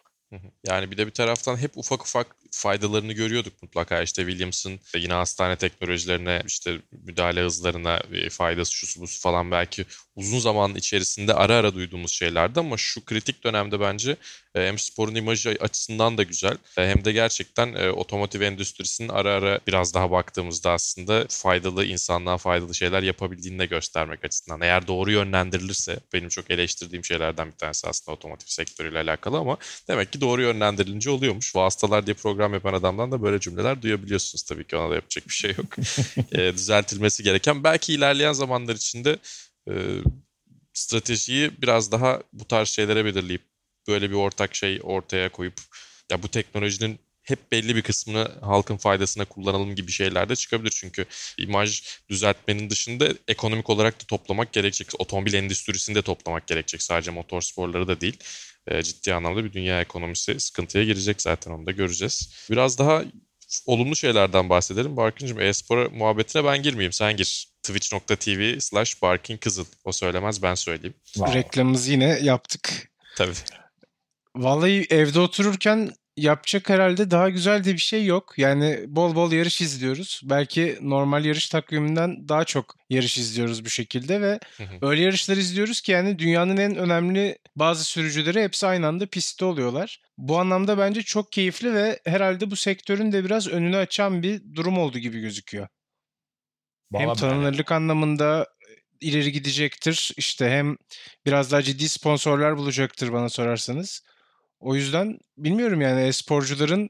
Yani 0.67 0.91
bir 0.91 0.97
de 0.97 1.07
bir 1.07 1.11
taraftan 1.11 1.57
hep 1.57 1.77
ufak 1.77 2.01
ufak 2.01 2.35
faydalarını 2.51 3.13
görüyorduk 3.13 3.63
mutlaka. 3.63 4.01
İşte 4.01 4.21
Williams'ın 4.27 4.79
yine 4.97 5.13
hastane 5.13 5.55
teknolojilerine, 5.55 6.41
işte 6.45 6.81
müdahale 6.91 7.41
hızlarına 7.43 7.97
e, 8.11 8.29
faydası 8.29 8.73
şusu 8.73 9.01
busu 9.01 9.21
falan 9.21 9.51
belki 9.51 9.85
uzun 10.15 10.39
zaman 10.39 10.75
içerisinde 10.75 11.33
ara 11.33 11.55
ara 11.55 11.73
duyduğumuz 11.73 12.11
şeylerdi 12.11 12.59
ama 12.59 12.77
şu 12.77 13.05
kritik 13.05 13.43
dönemde 13.43 13.79
bence 13.79 14.15
e, 14.55 14.67
hem 14.67 14.79
sporun 14.79 15.15
imajı 15.15 15.57
açısından 15.59 16.17
da 16.17 16.23
güzel 16.23 16.57
e, 16.77 16.87
hem 16.87 17.05
de 17.05 17.11
gerçekten 17.11 17.73
e, 17.73 17.91
otomotiv 17.91 18.41
endüstrisinin 18.41 19.09
ara 19.09 19.33
ara 19.33 19.59
biraz 19.67 19.93
daha 19.93 20.11
baktığımızda 20.11 20.71
aslında 20.71 21.25
faydalı 21.29 21.85
insanlığa 21.85 22.37
faydalı 22.37 22.75
şeyler 22.75 23.03
yapabildiğini 23.03 23.59
de 23.59 23.65
göstermek 23.65 24.25
açısından. 24.25 24.61
Eğer 24.61 24.87
doğru 24.87 25.11
yönlendirilirse 25.11 25.99
benim 26.13 26.29
çok 26.29 26.51
eleştirdiğim 26.51 27.05
şeylerden 27.05 27.47
bir 27.47 27.57
tanesi 27.57 27.87
aslında 27.87 28.15
otomotiv 28.15 28.47
sektörüyle 28.47 28.99
alakalı 28.99 29.37
ama 29.37 29.57
demek 29.87 30.11
ki 30.11 30.21
doğru 30.21 30.41
yönlendirilince 30.41 31.09
oluyormuş. 31.09 31.55
Vasıtalar 31.55 32.05
diye 32.05 32.13
program 32.13 32.53
yapan 32.53 32.73
adamdan 32.73 33.11
da 33.11 33.21
böyle 33.21 33.39
cümleler 33.39 33.81
duyabiliyorsunuz 33.81 34.43
tabii 34.43 34.67
ki 34.67 34.77
ona 34.77 34.91
da 34.91 34.95
yapacak 34.95 35.27
bir 35.27 35.33
şey 35.33 35.51
yok. 35.57 35.65
E, 36.31 36.53
düzeltilmesi 36.53 37.23
gereken 37.23 37.63
belki 37.63 37.93
ilerleyen 37.93 38.33
zamanlar 38.33 38.75
içinde 38.75 39.19
e, 39.69 39.73
stratejiyi 40.73 41.61
biraz 41.61 41.91
daha 41.91 42.21
bu 42.33 42.45
tarz 42.45 42.69
şeylere 42.69 43.05
belirleyip 43.05 43.41
böyle 43.87 44.09
bir 44.09 44.15
ortak 44.15 44.55
şey 44.55 44.79
ortaya 44.83 45.31
koyup 45.31 45.61
ya 46.11 46.23
bu 46.23 46.27
teknolojinin 46.27 46.99
hep 47.25 47.51
belli 47.51 47.75
bir 47.75 47.81
kısmını 47.81 48.31
halkın 48.41 48.77
faydasına 48.77 49.25
kullanalım 49.25 49.75
gibi 49.75 49.91
şeyler 49.91 50.29
de 50.29 50.35
çıkabilir. 50.35 50.71
Çünkü 50.75 51.05
imaj 51.37 51.83
düzeltmenin 52.09 52.69
dışında 52.69 53.07
ekonomik 53.27 53.69
olarak 53.69 54.01
da 54.01 54.05
toplamak 54.07 54.53
gerekecek. 54.53 54.87
Otomobil 54.99 55.33
endüstrisini 55.33 55.95
de 55.95 56.01
toplamak 56.01 56.47
gerekecek. 56.47 56.81
Sadece 56.81 57.11
motor 57.11 57.41
sporları 57.41 57.87
da 57.87 58.01
değil. 58.01 58.17
E, 58.67 58.83
ciddi 58.83 59.13
anlamda 59.13 59.43
bir 59.43 59.53
dünya 59.53 59.81
ekonomisi 59.81 60.39
sıkıntıya 60.39 60.83
girecek 60.83 61.21
zaten 61.21 61.51
onu 61.51 61.65
da 61.65 61.71
göreceğiz. 61.71 62.45
Biraz 62.51 62.77
daha 62.77 63.03
olumlu 63.65 63.95
şeylerden 63.95 64.49
bahsedelim. 64.49 64.97
Barkıncığım 64.97 65.41
e-spor 65.41 65.91
muhabbetine 65.91 66.45
ben 66.45 66.63
girmeyeyim. 66.63 66.93
Sen 66.93 67.17
gir. 67.17 67.54
Twitch.tv 67.67 68.59
slash 68.59 69.01
Barkin 69.01 69.37
Kızıl. 69.37 69.65
O 69.83 69.91
söylemez 69.91 70.43
ben 70.43 70.55
söyleyeyim. 70.55 70.95
Reklamımızı 71.17 71.91
yine 71.91 72.19
yaptık. 72.21 72.91
Tabii. 73.17 73.33
Vallahi 74.35 74.87
evde 74.89 75.19
otururken 75.19 75.91
yapacak 76.17 76.69
herhalde 76.69 77.11
daha 77.11 77.29
güzel 77.29 77.63
de 77.63 77.73
bir 77.73 77.77
şey 77.77 78.05
yok. 78.05 78.33
Yani 78.37 78.79
bol 78.87 79.15
bol 79.15 79.31
yarış 79.31 79.61
izliyoruz. 79.61 80.21
Belki 80.23 80.77
normal 80.81 81.25
yarış 81.25 81.49
takviminden 81.49 82.29
daha 82.29 82.43
çok 82.43 82.75
yarış 82.89 83.17
izliyoruz 83.17 83.65
bu 83.65 83.69
şekilde 83.69 84.21
ve 84.21 84.39
öyle 84.81 85.01
yarışlar 85.01 85.37
izliyoruz 85.37 85.81
ki 85.81 85.91
yani 85.91 86.19
dünyanın 86.19 86.57
en 86.57 86.75
önemli 86.75 87.37
bazı 87.55 87.83
sürücüleri 87.83 88.43
hepsi 88.43 88.67
aynı 88.67 88.87
anda 88.87 89.05
pistte 89.05 89.45
oluyorlar. 89.45 90.01
Bu 90.17 90.39
anlamda 90.39 90.77
bence 90.77 91.01
çok 91.01 91.31
keyifli 91.31 91.73
ve 91.73 91.99
herhalde 92.05 92.51
bu 92.51 92.55
sektörün 92.55 93.11
de 93.11 93.25
biraz 93.25 93.47
önünü 93.47 93.77
açan 93.77 94.23
bir 94.23 94.41
durum 94.53 94.77
oldu 94.77 94.99
gibi 94.99 95.19
gözüküyor. 95.19 95.67
Hem 96.93 97.07
Vallahi 97.07 97.19
tanınırlık 97.19 97.71
anlamında 97.71 98.47
ileri 99.01 99.31
gidecektir. 99.31 100.11
İşte 100.17 100.49
hem 100.49 100.77
biraz 101.25 101.51
daha 101.51 101.61
ciddi 101.61 101.89
sponsorlar 101.89 102.57
bulacaktır 102.57 103.13
bana 103.13 103.29
sorarsanız. 103.29 104.03
O 104.59 104.75
yüzden 104.75 105.19
bilmiyorum 105.37 105.81
yani 105.81 106.01
e-sporcuların 106.01 106.89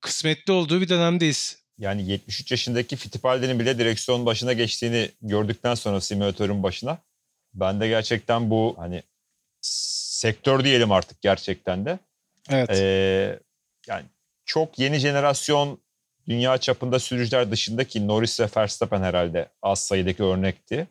kısmetli 0.00 0.52
olduğu 0.52 0.80
bir 0.80 0.88
dönemdeyiz. 0.88 1.66
Yani 1.78 2.10
73 2.10 2.50
yaşındaki 2.50 2.96
Fittipaldi'nin 2.96 3.60
bile 3.60 3.78
direksiyon 3.78 4.26
başına 4.26 4.52
geçtiğini 4.52 5.10
gördükten 5.22 5.74
sonra 5.74 6.00
simülatörün 6.00 6.62
başına 6.62 6.98
ben 7.54 7.80
de 7.80 7.88
gerçekten 7.88 8.50
bu 8.50 8.74
hani 8.78 9.02
sektör 9.60 10.64
diyelim 10.64 10.92
artık 10.92 11.22
gerçekten 11.22 11.84
de. 11.84 11.98
Evet. 12.50 12.70
Ee, 12.70 13.38
yani 13.86 14.04
çok 14.44 14.78
yeni 14.78 14.98
jenerasyon 14.98 15.80
dünya 16.28 16.58
çapında 16.58 16.98
sürücüler 16.98 17.50
dışındaki 17.50 18.08
Norris 18.08 18.40
ve 18.40 18.48
Verstappen 18.56 19.02
herhalde 19.02 19.48
az 19.62 19.80
sayıdaki 19.80 20.22
örnekti. 20.22 20.86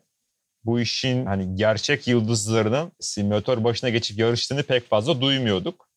Bu 0.64 0.80
işin 0.80 1.26
hani 1.26 1.56
gerçek 1.56 2.08
yıldızlarının 2.08 2.92
simülatör 3.00 3.64
başına 3.64 3.90
geçip 3.90 4.20
yarıştığını 4.20 4.64
pek 4.64 4.90
fazla 4.90 5.22
duymuyorduk. 5.22 5.90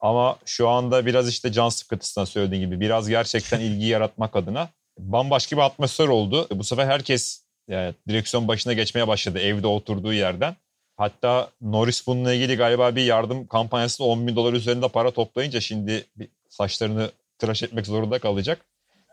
Ama 0.00 0.38
şu 0.44 0.68
anda 0.68 1.06
biraz 1.06 1.28
işte 1.28 1.52
can 1.52 1.68
sıkıntısından 1.68 2.24
söylediğin 2.24 2.62
gibi 2.62 2.80
biraz 2.80 3.08
gerçekten 3.08 3.60
ilgi 3.60 3.86
yaratmak 3.86 4.36
adına 4.36 4.68
bambaşka 4.98 5.56
bir 5.56 5.62
atmosfer 5.62 6.08
oldu. 6.08 6.48
Bu 6.50 6.64
sefer 6.64 6.86
herkes 6.86 7.44
yani 7.68 7.94
direksiyon 8.08 8.48
başına 8.48 8.72
geçmeye 8.72 9.08
başladı 9.08 9.38
evde 9.38 9.66
oturduğu 9.66 10.12
yerden. 10.12 10.56
Hatta 10.96 11.50
Norris 11.60 12.06
bununla 12.06 12.34
ilgili 12.34 12.56
galiba 12.56 12.96
bir 12.96 13.04
yardım 13.04 13.46
kampanyasında 13.46 14.08
10 14.08 14.26
bin 14.26 14.36
dolar 14.36 14.52
üzerinde 14.52 14.88
para 14.88 15.10
toplayınca 15.10 15.60
şimdi 15.60 16.06
saçlarını 16.48 17.10
tıraş 17.44 17.62
etmek 17.62 17.86
zorunda 17.86 18.18
kalacak. 18.18 18.66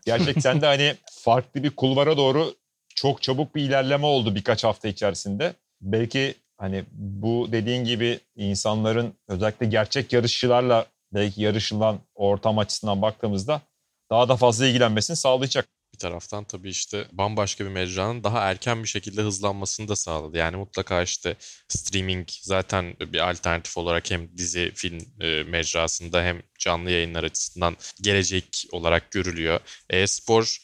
Gerçekten 0.06 0.62
de 0.62 0.66
hani 0.66 0.96
farklı 1.12 1.64
bir 1.64 1.70
kulvara 1.70 2.18
doğru 2.18 2.56
çok 2.96 3.22
çabuk 3.22 3.56
bir 3.56 3.62
ilerleme 3.62 4.06
oldu 4.06 4.36
birkaç 4.36 4.64
hafta 4.64 4.88
içerisinde. 4.88 5.54
Belki 5.82 6.36
hani 6.58 6.84
bu 6.92 7.48
dediğin 7.52 7.86
gibi 7.86 8.20
insanların 8.36 9.14
özellikle 9.28 9.66
gerçek 9.66 10.14
yarışçılarla 10.14 10.86
belki 11.14 11.42
yarışılan 11.42 12.00
ortam 12.16 12.58
açısından 12.58 13.02
baktığımızda 13.02 13.62
daha 14.10 14.30
da 14.30 14.36
fazla 14.36 14.68
ilgilenmesini 14.68 15.16
sağlayacak. 15.16 15.68
Taraftan 16.02 16.44
tabii 16.44 16.70
işte 16.70 17.08
bambaşka 17.12 17.66
bir 17.66 17.70
mecranın 17.70 18.24
daha 18.24 18.40
erken 18.40 18.84
bir 18.84 18.88
şekilde 18.88 19.22
hızlanmasını 19.22 19.88
da 19.88 19.96
sağladı. 19.96 20.38
Yani 20.38 20.56
mutlaka 20.58 21.02
işte 21.02 21.36
streaming 21.68 22.28
zaten 22.42 22.96
bir 23.00 23.30
alternatif 23.30 23.78
olarak 23.78 24.12
hem 24.12 24.38
dizi, 24.38 24.72
film 24.76 25.00
e, 25.20 25.44
mecrasında 25.44 26.24
hem 26.24 26.42
canlı 26.60 26.92
yayınlar 26.92 27.24
açısından 27.24 27.78
gelecek 28.02 28.66
olarak 28.72 29.12
görülüyor. 29.12 29.60
E-spor 29.90 30.58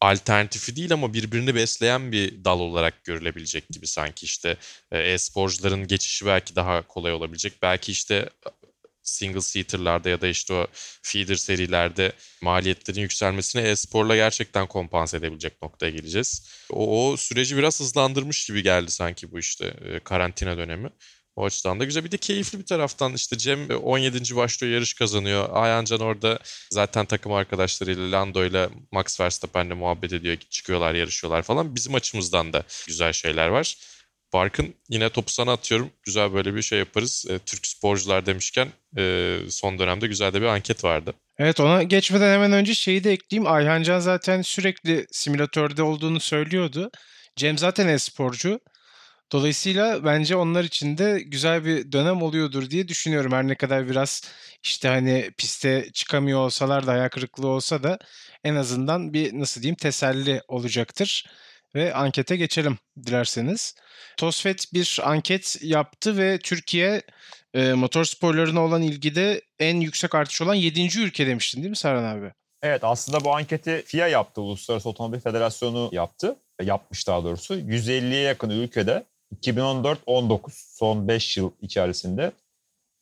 alternatifi 0.00 0.76
değil 0.76 0.92
ama 0.92 1.14
birbirini 1.14 1.54
besleyen 1.54 2.12
bir 2.12 2.44
dal 2.44 2.60
olarak 2.60 3.04
görülebilecek 3.04 3.68
gibi 3.68 3.86
sanki 3.86 4.26
işte 4.26 4.56
e, 4.90 4.98
e-sporcuların 4.98 5.86
geçişi 5.86 6.26
belki 6.26 6.56
daha 6.56 6.82
kolay 6.82 7.12
olabilecek. 7.12 7.62
Belki 7.62 7.92
işte 7.92 8.30
single 9.02 9.40
seater'larda 9.40 10.08
ya 10.08 10.20
da 10.20 10.28
işte 10.28 10.54
o 10.54 10.66
feeder 11.02 11.34
serilerde 11.34 12.12
maliyetlerin 12.42 13.00
yükselmesini 13.00 13.62
e-sporla 13.62 14.16
gerçekten 14.16 14.66
kompanse 14.66 15.16
edebilecek 15.16 15.62
noktaya 15.62 15.90
geleceğiz. 15.90 16.48
O, 16.70 17.10
o 17.10 17.16
süreci 17.16 17.56
biraz 17.56 17.80
hızlandırmış 17.80 18.46
gibi 18.46 18.62
geldi 18.62 18.90
sanki 18.90 19.32
bu 19.32 19.38
işte 19.38 19.74
e, 19.84 19.98
karantina 19.98 20.58
dönemi. 20.58 20.90
O 21.36 21.44
açıdan 21.44 21.80
da 21.80 21.84
güzel. 21.84 22.04
Bir 22.04 22.10
de 22.10 22.16
keyifli 22.16 22.58
bir 22.58 22.66
taraftan 22.66 23.14
işte 23.14 23.38
Cem 23.38 23.70
17. 23.70 24.36
başlıyor 24.36 24.74
yarış 24.74 24.94
kazanıyor. 24.94 25.48
Ayhancan 25.52 26.00
orada 26.00 26.38
zaten 26.70 27.06
takım 27.06 27.32
arkadaşlarıyla 27.32 28.12
Lando 28.12 28.44
ile 28.44 28.68
Max 28.92 29.20
Verstappen'le 29.20 29.76
muhabbet 29.76 30.12
ediyor. 30.12 30.36
Çıkıyorlar 30.50 30.94
yarışıyorlar 30.94 31.42
falan. 31.42 31.74
Bizim 31.74 31.94
açımızdan 31.94 32.52
da 32.52 32.62
güzel 32.86 33.12
şeyler 33.12 33.48
var. 33.48 33.76
Barkın 34.32 34.74
yine 34.88 35.08
topu 35.08 35.32
sana 35.32 35.52
atıyorum. 35.52 35.90
Güzel 36.02 36.34
böyle 36.34 36.54
bir 36.54 36.62
şey 36.62 36.78
yaparız. 36.78 37.26
E, 37.30 37.38
Türk 37.38 37.66
sporcular 37.66 38.26
demişken 38.26 38.68
e, 38.98 39.36
son 39.48 39.78
dönemde 39.78 40.06
güzel 40.06 40.32
de 40.32 40.40
bir 40.40 40.46
anket 40.46 40.84
vardı. 40.84 41.14
Evet 41.38 41.60
ona 41.60 41.82
geçmeden 41.82 42.34
hemen 42.34 42.52
önce 42.52 42.74
şeyi 42.74 43.04
de 43.04 43.12
ekleyeyim. 43.12 43.52
Ayhancan 43.52 44.00
zaten 44.00 44.42
sürekli 44.42 45.06
simülatörde 45.10 45.82
olduğunu 45.82 46.20
söylüyordu. 46.20 46.90
Cem 47.36 47.58
zaten 47.58 47.88
e-sporcu. 47.88 48.60
Dolayısıyla 49.32 50.04
bence 50.04 50.36
onlar 50.36 50.64
için 50.64 50.98
de 50.98 51.22
güzel 51.26 51.64
bir 51.64 51.92
dönem 51.92 52.22
oluyordur 52.22 52.70
diye 52.70 52.88
düşünüyorum. 52.88 53.32
Her 53.32 53.48
ne 53.48 53.54
kadar 53.54 53.88
biraz 53.88 54.22
işte 54.62 54.88
hani 54.88 55.30
piste 55.38 55.88
çıkamıyor 55.92 56.38
olsalar 56.38 56.86
da 56.86 56.92
ayak 56.92 57.12
kırıklığı 57.12 57.48
olsa 57.48 57.82
da 57.82 57.98
en 58.44 58.54
azından 58.54 59.12
bir 59.12 59.38
nasıl 59.38 59.62
diyeyim 59.62 59.76
teselli 59.76 60.42
olacaktır. 60.48 61.26
Ve 61.74 61.94
ankete 61.94 62.36
geçelim 62.36 62.78
dilerseniz. 63.06 63.74
Tosfet 64.16 64.74
bir 64.74 65.00
anket 65.04 65.58
yaptı 65.62 66.18
ve 66.18 66.38
Türkiye 66.38 67.02
e, 67.54 67.72
motor 67.72 68.04
sporlarına 68.04 68.60
olan 68.60 68.82
ilgide 68.82 69.42
en 69.58 69.80
yüksek 69.80 70.14
artış 70.14 70.42
olan 70.42 70.54
7. 70.54 70.98
ülke 70.98 71.26
demiştin 71.26 71.62
değil 71.62 71.70
mi 71.70 71.76
Serhan 71.76 72.16
abi? 72.16 72.32
Evet 72.62 72.84
aslında 72.84 73.24
bu 73.24 73.36
anketi 73.36 73.82
FIA 73.86 74.08
yaptı. 74.08 74.40
Uluslararası 74.40 74.88
Otomobil 74.88 75.20
Federasyonu 75.20 75.88
yaptı. 75.92 76.36
Yapmış 76.62 77.08
daha 77.08 77.24
doğrusu. 77.24 77.54
150'ye 77.54 78.20
yakın 78.20 78.50
ülkede 78.50 79.04
2014-19 79.40 80.38
son 80.78 81.08
5 81.08 81.36
yıl 81.36 81.50
içerisinde 81.60 82.32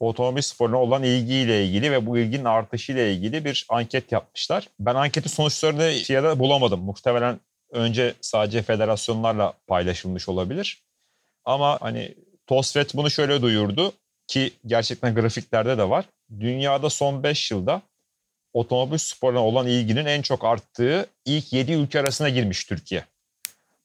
otomobil 0.00 0.42
sporuna 0.42 0.76
olan 0.76 1.02
ilgiyle 1.02 1.66
ilgili 1.66 1.92
ve 1.92 2.06
bu 2.06 2.18
ilginin 2.18 2.44
artışıyla 2.44 3.06
ilgili 3.06 3.44
bir 3.44 3.66
anket 3.68 4.12
yapmışlar. 4.12 4.68
Ben 4.80 4.94
anketin 4.94 5.30
sonuçlarını 5.30 5.90
FIA'da 6.04 6.38
bulamadım. 6.38 6.80
Muhtemelen 6.80 7.40
önce 7.70 8.14
sadece 8.20 8.62
federasyonlarla 8.62 9.52
paylaşılmış 9.66 10.28
olabilir. 10.28 10.82
Ama 11.44 11.78
hani 11.80 12.14
TOSFET 12.46 12.94
bunu 12.94 13.10
şöyle 13.10 13.42
duyurdu 13.42 13.92
ki 14.26 14.52
gerçekten 14.66 15.14
grafiklerde 15.14 15.78
de 15.78 15.90
var. 15.90 16.04
Dünyada 16.40 16.90
son 16.90 17.22
5 17.22 17.50
yılda 17.50 17.82
otomobil 18.52 18.98
sporuna 18.98 19.46
olan 19.46 19.66
ilginin 19.66 20.06
en 20.06 20.22
çok 20.22 20.44
arttığı 20.44 21.06
ilk 21.24 21.52
7 21.52 21.72
ülke 21.72 22.00
arasına 22.00 22.28
girmiş 22.28 22.64
Türkiye. 22.64 23.04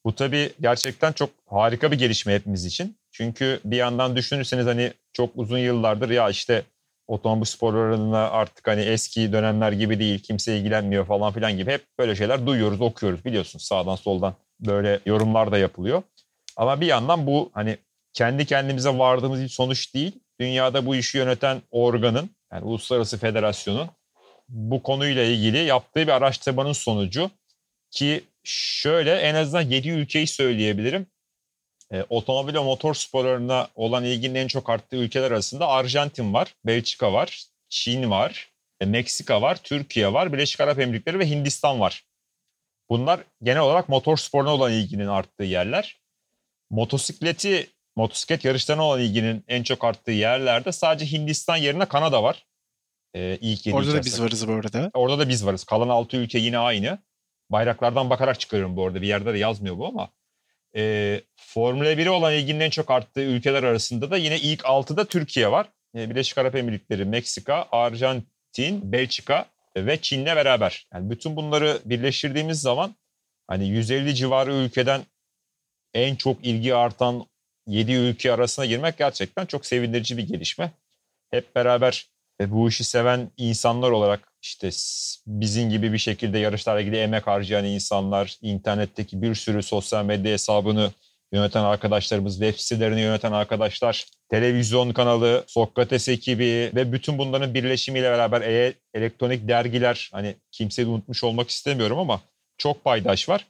Bu 0.04 0.14
tabii 0.14 0.52
gerçekten 0.60 1.12
çok 1.12 1.30
harika 1.46 1.92
bir 1.92 1.98
gelişme 1.98 2.34
hepimiz 2.34 2.64
için. 2.64 2.96
Çünkü 3.10 3.60
bir 3.64 3.76
yandan 3.76 4.16
düşünürseniz 4.16 4.66
hani 4.66 4.92
çok 5.12 5.30
uzun 5.34 5.58
yıllardır 5.58 6.10
ya 6.10 6.30
işte 6.30 6.62
otomobil 7.08 7.44
sporlarına 7.44 8.30
artık 8.30 8.68
hani 8.68 8.80
eski 8.80 9.32
dönemler 9.32 9.72
gibi 9.72 9.98
değil 9.98 10.18
kimse 10.18 10.56
ilgilenmiyor 10.56 11.06
falan 11.06 11.32
filan 11.32 11.56
gibi 11.56 11.70
hep 11.70 11.84
böyle 11.98 12.16
şeyler 12.16 12.46
duyuyoruz 12.46 12.80
okuyoruz 12.80 13.24
biliyorsunuz 13.24 13.64
sağdan 13.64 13.96
soldan 13.96 14.34
böyle 14.60 15.00
yorumlar 15.06 15.52
da 15.52 15.58
yapılıyor. 15.58 16.02
Ama 16.56 16.80
bir 16.80 16.86
yandan 16.86 17.26
bu 17.26 17.50
hani 17.54 17.76
kendi 18.12 18.46
kendimize 18.46 18.98
vardığımız 18.98 19.40
bir 19.40 19.48
sonuç 19.48 19.94
değil. 19.94 20.12
Dünyada 20.40 20.86
bu 20.86 20.96
işi 20.96 21.18
yöneten 21.18 21.62
organın 21.70 22.30
yani 22.52 22.64
Uluslararası 22.64 23.18
Federasyon'un 23.18 23.88
bu 24.48 24.82
konuyla 24.82 25.22
ilgili 25.22 25.58
yaptığı 25.58 26.00
bir 26.00 26.12
araştırmanın 26.12 26.72
sonucu 26.72 27.30
ki 27.90 28.24
şöyle 28.44 29.16
en 29.16 29.34
azından 29.34 29.62
7 29.62 29.90
ülkeyi 29.90 30.26
söyleyebilirim. 30.26 31.06
E, 31.92 32.02
otomobil 32.08 32.54
ve 32.54 32.58
motor 32.58 32.94
sporlarına 32.94 33.68
olan 33.74 34.04
ilginin 34.04 34.34
en 34.34 34.46
çok 34.46 34.70
arttığı 34.70 34.96
ülkeler 34.96 35.30
arasında 35.30 35.68
Arjantin 35.68 36.34
var, 36.34 36.54
Belçika 36.66 37.12
var, 37.12 37.44
Çin 37.68 38.10
var, 38.10 38.52
e, 38.80 38.86
Meksika 38.86 39.42
var, 39.42 39.56
Türkiye 39.62 40.12
var, 40.12 40.32
Birleşik 40.32 40.60
Arap 40.60 40.78
Emirlikleri 40.78 41.18
ve 41.18 41.30
Hindistan 41.30 41.80
var. 41.80 42.04
Bunlar 42.90 43.20
genel 43.42 43.60
olarak 43.60 43.88
motor 43.88 44.16
sporuna 44.16 44.54
olan 44.54 44.72
ilginin 44.72 45.06
arttığı 45.06 45.44
yerler. 45.44 46.00
Motosikleti, 46.70 47.70
motosiklet 47.96 48.44
yarışlarına 48.44 48.84
olan 48.84 49.00
ilginin 49.00 49.44
en 49.48 49.62
çok 49.62 49.84
arttığı 49.84 50.12
yerlerde 50.12 50.72
sadece 50.72 51.12
Hindistan 51.12 51.56
yerine 51.56 51.84
Kanada 51.84 52.22
var. 52.22 52.46
Ee, 53.14 53.38
ilk 53.40 53.74
Orada 53.74 53.94
da 53.94 54.04
biz 54.04 54.22
varız 54.22 54.48
bu 54.48 54.52
arada. 54.52 54.90
Orada 54.94 55.18
da 55.18 55.28
biz 55.28 55.46
varız. 55.46 55.64
Kalan 55.64 55.88
6 55.88 56.16
ülke 56.16 56.38
yine 56.38 56.58
aynı. 56.58 56.98
Bayraklardan 57.50 58.10
bakarak 58.10 58.40
çıkarıyorum 58.40 58.76
bu 58.76 58.86
arada. 58.86 59.02
Bir 59.02 59.06
yerde 59.06 59.34
de 59.34 59.38
yazmıyor 59.38 59.78
bu 59.78 59.86
ama. 59.86 60.10
E, 60.76 61.20
Formula 61.36 61.92
1'e 61.92 62.10
olan 62.10 62.34
ilginin 62.34 62.60
en 62.60 62.70
çok 62.70 62.90
arttığı 62.90 63.20
ülkeler 63.20 63.62
arasında 63.62 64.10
da 64.10 64.16
yine 64.16 64.38
ilk 64.38 64.60
6'da 64.60 65.04
Türkiye 65.04 65.50
var. 65.50 65.68
E, 65.96 66.10
Birleşik 66.10 66.38
Arap 66.38 66.54
Emirlikleri, 66.54 67.04
Meksika, 67.04 67.68
Arjantin, 67.72 68.92
Belçika 68.92 69.46
ve 69.76 70.00
Çin'le 70.00 70.26
beraber. 70.26 70.86
Yani 70.94 71.10
bütün 71.10 71.36
bunları 71.36 71.78
birleştirdiğimiz 71.84 72.60
zaman 72.60 72.96
hani 73.46 73.68
150 73.68 74.14
civarı 74.14 74.54
ülkeden 74.54 75.02
en 75.94 76.16
çok 76.16 76.44
ilgi 76.44 76.74
artan 76.74 77.26
7 77.66 77.92
ülke 77.92 78.32
arasına 78.32 78.66
girmek 78.66 78.98
gerçekten 78.98 79.46
çok 79.46 79.66
sevindirici 79.66 80.16
bir 80.16 80.28
gelişme. 80.28 80.70
Hep 81.30 81.54
beraber 81.56 82.06
e, 82.40 82.50
bu 82.50 82.68
işi 82.68 82.84
seven 82.84 83.30
insanlar 83.36 83.90
olarak 83.90 84.32
işte 84.42 84.70
bizim 85.26 85.70
gibi 85.70 85.92
bir 85.92 85.98
şekilde 85.98 86.38
yarışlarla 86.38 86.80
ilgili 86.80 86.96
emek 86.96 87.26
harcayan 87.26 87.64
insanlar, 87.64 88.36
internetteki 88.42 89.22
bir 89.22 89.34
sürü 89.34 89.62
sosyal 89.62 90.04
medya 90.04 90.32
hesabını 90.32 90.92
yöneten 91.32 91.64
arkadaşlarımız, 91.64 92.38
web 92.40 92.54
sitelerini 92.58 93.00
yöneten 93.00 93.32
arkadaşlar, 93.32 94.06
televizyon 94.28 94.92
kanalı, 94.92 95.44
Sokrates 95.46 96.08
ekibi 96.08 96.70
ve 96.74 96.92
bütün 96.92 97.18
bunların 97.18 97.54
birleşimiyle 97.54 98.10
beraber 98.10 98.40
e 98.40 98.74
elektronik 98.94 99.48
dergiler, 99.48 100.10
hani 100.12 100.34
kimseyi 100.52 100.88
unutmuş 100.88 101.24
olmak 101.24 101.50
istemiyorum 101.50 101.98
ama 101.98 102.20
çok 102.58 102.84
paydaş 102.84 103.28
var. 103.28 103.46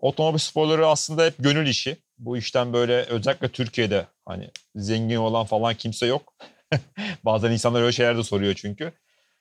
Otomobil 0.00 0.38
sporları 0.38 0.86
aslında 0.86 1.24
hep 1.24 1.34
gönül 1.38 1.66
işi. 1.66 1.96
Bu 2.18 2.36
işten 2.36 2.72
böyle 2.72 3.02
özellikle 3.02 3.48
Türkiye'de 3.48 4.06
hani 4.26 4.50
zengin 4.76 5.16
olan 5.16 5.46
falan 5.46 5.74
kimse 5.74 6.06
yok. 6.06 6.34
Bazen 7.24 7.50
insanlar 7.52 7.82
öyle 7.82 7.92
şeyler 7.92 8.16
de 8.16 8.22
soruyor 8.22 8.54
çünkü. 8.54 8.92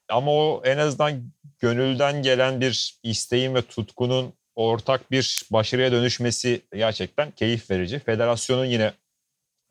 Ama 0.10 0.32
o 0.32 0.62
en 0.65 0.78
azından 0.78 1.32
gönülden 1.60 2.24
gelen 2.24 2.62
bir 2.62 3.00
isteğin 3.04 3.56
ve 3.56 3.62
tutkunun 3.62 4.34
ortak 4.56 5.12
bir 5.12 5.43
başarıya 5.52 5.91
dönüşmesi 5.91 6.62
gerçekten 6.76 7.32
keyif 7.32 7.72
verici. 7.72 8.00
Federasyonun 8.00 8.65
yine 8.65 8.93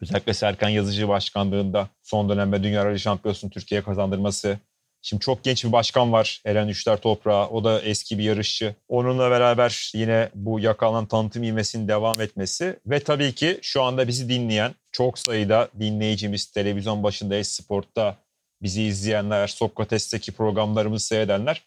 özellikle 0.01 0.35
Serkan 0.35 0.69
Yazıcı 0.69 1.09
başkanlığında 1.09 1.89
son 2.03 2.29
dönemde 2.29 2.63
Dünya 2.63 2.85
Rally 2.85 2.99
Şampiyonası'nı 2.99 3.51
Türkiye'ye 3.51 3.85
kazandırması. 3.85 4.59
Şimdi 5.03 5.21
çok 5.21 5.45
genç 5.45 5.65
bir 5.65 5.73
başkan 5.73 6.13
var 6.13 6.43
Eren 6.45 6.69
Üçler 6.69 7.01
Toprağı. 7.01 7.49
O 7.49 7.65
da 7.65 7.83
eski 7.83 8.19
bir 8.19 8.25
yarışçı. 8.25 8.75
Onunla 8.89 9.31
beraber 9.31 9.91
yine 9.95 10.29
bu 10.35 10.61
yakalanan 10.61 11.07
tanıtım 11.07 11.43
ivmesinin 11.43 11.89
devam 11.89 12.21
etmesi. 12.21 12.79
Ve 12.87 13.01
tabii 13.01 13.35
ki 13.35 13.59
şu 13.63 13.83
anda 13.83 14.09
bizi 14.09 14.29
dinleyen 14.29 14.75
çok 14.93 15.19
sayıda 15.19 15.69
dinleyicimiz 15.81 16.47
televizyon 16.51 17.03
başında 17.03 17.37
Esport'ta 17.37 18.17
bizi 18.63 18.83
izleyenler, 18.83 19.47
Sokrates'teki 19.47 20.33
programlarımızı 20.33 21.07
seyredenler. 21.07 21.63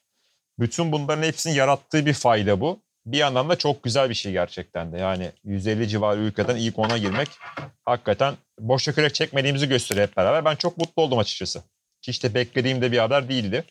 Bütün 0.60 0.92
bunların 0.92 1.24
hepsinin 1.24 1.54
yarattığı 1.54 2.06
bir 2.06 2.14
fayda 2.14 2.62
bu. 2.62 2.80
Bir 3.06 3.18
yandan 3.18 3.50
da 3.50 3.56
çok 3.56 3.84
güzel 3.84 4.10
bir 4.10 4.16
şey 4.16 4.32
gerçekten 4.32 4.92
de. 4.92 4.98
Yani 4.98 5.32
150 5.44 5.88
civarı 5.88 6.20
ülkeden 6.20 6.56
ilk 6.56 6.80
ona 6.80 6.98
girmek 6.98 7.30
hakikaten 7.86 8.36
boş 8.60 8.86
kürek 8.86 9.16
çekmediğimizi 9.16 9.70
gösteriyor 9.70 10.08
hep 10.08 10.18
beraber. 10.18 10.46
Ben 10.46 10.56
çok 10.56 10.78
mutlu 10.78 11.02
oldum 11.02 11.20
açıkçası. 11.20 11.64
Hiç 12.08 12.24
de 12.24 12.34
beklediğim 12.34 12.82
de 12.82 12.92
bir 12.92 12.98
haber 12.98 13.30
değildi. 13.30 13.66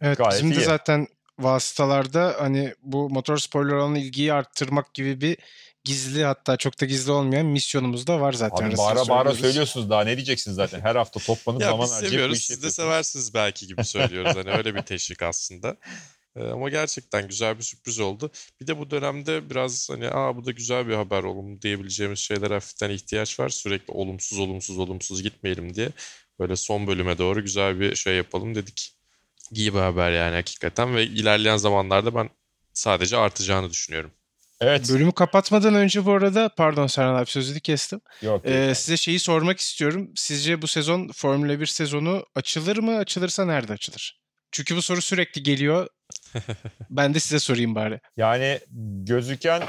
Evet 0.00 0.18
Gayet 0.18 0.34
bizim 0.34 0.50
de 0.50 0.60
iyi. 0.60 0.64
zaten 0.64 1.08
vasıtalarda 1.38 2.36
hani 2.38 2.74
bu 2.82 3.10
motor 3.10 3.38
sporlarına 3.38 3.84
olan 3.84 3.94
ilgiyi 3.94 4.32
arttırmak 4.32 4.94
gibi 4.94 5.20
bir 5.20 5.36
gizli 5.84 6.24
hatta 6.24 6.56
çok 6.56 6.80
da 6.80 6.86
gizli 6.86 7.12
olmayan 7.12 7.46
misyonumuz 7.46 8.06
da 8.06 8.20
var 8.20 8.32
zaten. 8.32 8.68
Abi 8.68 8.76
bağıra 8.76 9.08
bağıra 9.08 9.34
söylüyorsunuz 9.34 9.90
daha 9.90 10.04
ne 10.04 10.16
diyeceksiniz 10.16 10.56
zaten. 10.56 10.80
Her 10.80 10.96
hafta 10.96 11.20
toplanıp 11.20 11.60
ya 11.60 11.68
zaman 11.68 11.88
harcayıp 11.88 12.10
seviyoruz, 12.10 12.44
siz 12.44 12.62
de 12.62 12.70
seversiniz 12.70 13.34
belki 13.34 13.66
gibi 13.66 13.84
söylüyoruz. 13.84 14.36
hani 14.36 14.50
öyle 14.50 14.74
bir 14.74 14.82
teşvik 14.92 15.22
aslında. 15.22 15.76
Ee, 16.36 16.44
ama 16.44 16.68
gerçekten 16.68 17.28
güzel 17.28 17.58
bir 17.58 17.62
sürpriz 17.62 18.00
oldu. 18.00 18.30
Bir 18.60 18.66
de 18.66 18.78
bu 18.78 18.90
dönemde 18.90 19.50
biraz 19.50 19.90
hani 19.90 20.08
aa 20.08 20.36
bu 20.36 20.44
da 20.44 20.50
güzel 20.50 20.88
bir 20.88 20.94
haber 20.94 21.22
olumlu 21.22 21.62
diyebileceğimiz 21.62 22.18
şeyler 22.18 22.50
hafiften 22.50 22.90
ihtiyaç 22.90 23.40
var. 23.40 23.48
Sürekli 23.48 23.92
olumsuz 23.92 24.38
olumsuz 24.38 24.78
olumsuz 24.78 25.22
gitmeyelim 25.22 25.74
diye. 25.74 25.88
Böyle 26.38 26.56
son 26.56 26.86
bölüme 26.86 27.18
doğru 27.18 27.42
güzel 27.42 27.80
bir 27.80 27.94
şey 27.94 28.16
yapalım 28.16 28.54
dedik. 28.54 28.94
İyi 29.52 29.74
bir 29.74 29.78
haber 29.78 30.12
yani 30.12 30.34
hakikaten 30.34 30.96
ve 30.96 31.04
ilerleyen 31.04 31.56
zamanlarda 31.56 32.14
ben 32.14 32.30
sadece 32.72 33.16
artacağını 33.16 33.70
düşünüyorum. 33.70 34.10
Evet. 34.60 34.90
Bölümü 34.92 35.12
kapatmadan 35.12 35.74
önce 35.74 36.06
bu 36.06 36.12
arada 36.12 36.48
pardon 36.56 36.86
Serhan 36.86 37.14
abi 37.14 37.26
sözünü 37.26 37.60
kestim. 37.60 38.00
Yok. 38.22 38.40
Ee, 38.44 38.54
yok. 38.54 38.76
size 38.76 38.96
şeyi 38.96 39.18
sormak 39.18 39.58
istiyorum. 39.58 40.10
Sizce 40.14 40.62
bu 40.62 40.66
sezon 40.66 41.08
Formula 41.08 41.60
1 41.60 41.66
sezonu 41.66 42.26
açılır 42.34 42.76
mı? 42.76 42.96
Açılırsa 42.96 43.44
nerede 43.44 43.72
açılır? 43.72 44.20
Çünkü 44.52 44.76
bu 44.76 44.82
soru 44.82 45.02
sürekli 45.02 45.42
geliyor. 45.42 45.88
ben 46.90 47.14
de 47.14 47.20
size 47.20 47.38
sorayım 47.38 47.74
bari. 47.74 48.00
Yani 48.16 48.60
gözüken 49.04 49.62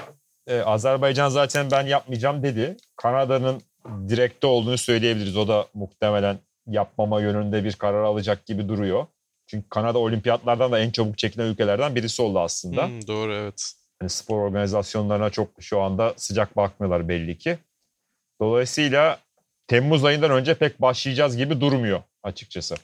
e, 0.48 0.60
Azerbaycan 0.60 1.30
zaten 1.30 1.72
ben 1.72 1.86
yapmayacağım 1.86 2.44
dedi. 2.44 2.78
Kanada'nın 2.96 3.62
direkte 4.10 4.48
olduğunu 4.48 4.78
söyleyebiliriz. 4.78 5.38
O 5.38 5.48
da 5.48 5.68
muhtemelen 5.74 6.40
yapmama 6.68 7.22
yönünde 7.22 7.64
bir 7.64 7.74
karar 7.74 8.04
alacak 8.04 8.46
gibi 8.46 8.70
duruyor. 8.70 9.06
Çünkü 9.48 9.70
Kanada 9.70 10.00
olimpiyatlardan 10.00 10.72
da 10.72 10.80
en 10.80 10.92
çabuk 10.92 11.18
çekilen 11.18 11.46
ülkelerden 11.46 11.96
birisi 11.96 12.22
oldu 12.22 12.40
aslında. 12.40 12.88
Hmm, 12.88 13.08
doğru 13.08 13.34
evet. 13.34 13.74
Yani 14.02 14.10
spor 14.10 14.40
organizasyonlarına 14.42 15.30
çok 15.30 15.50
şu 15.60 15.82
anda 15.82 16.14
sıcak 16.18 16.58
bakmıyorlar 16.58 17.10
belli 17.10 17.38
ki. 17.38 17.58
Dolayısıyla 18.42 19.20
Temmuz 19.68 20.06
ayından 20.06 20.32
önce 20.32 20.54
pek 20.54 20.82
başlayacağız 20.82 21.38
gibi 21.38 21.62
durmuyor 21.62 22.02
açıkçası. 22.24 22.76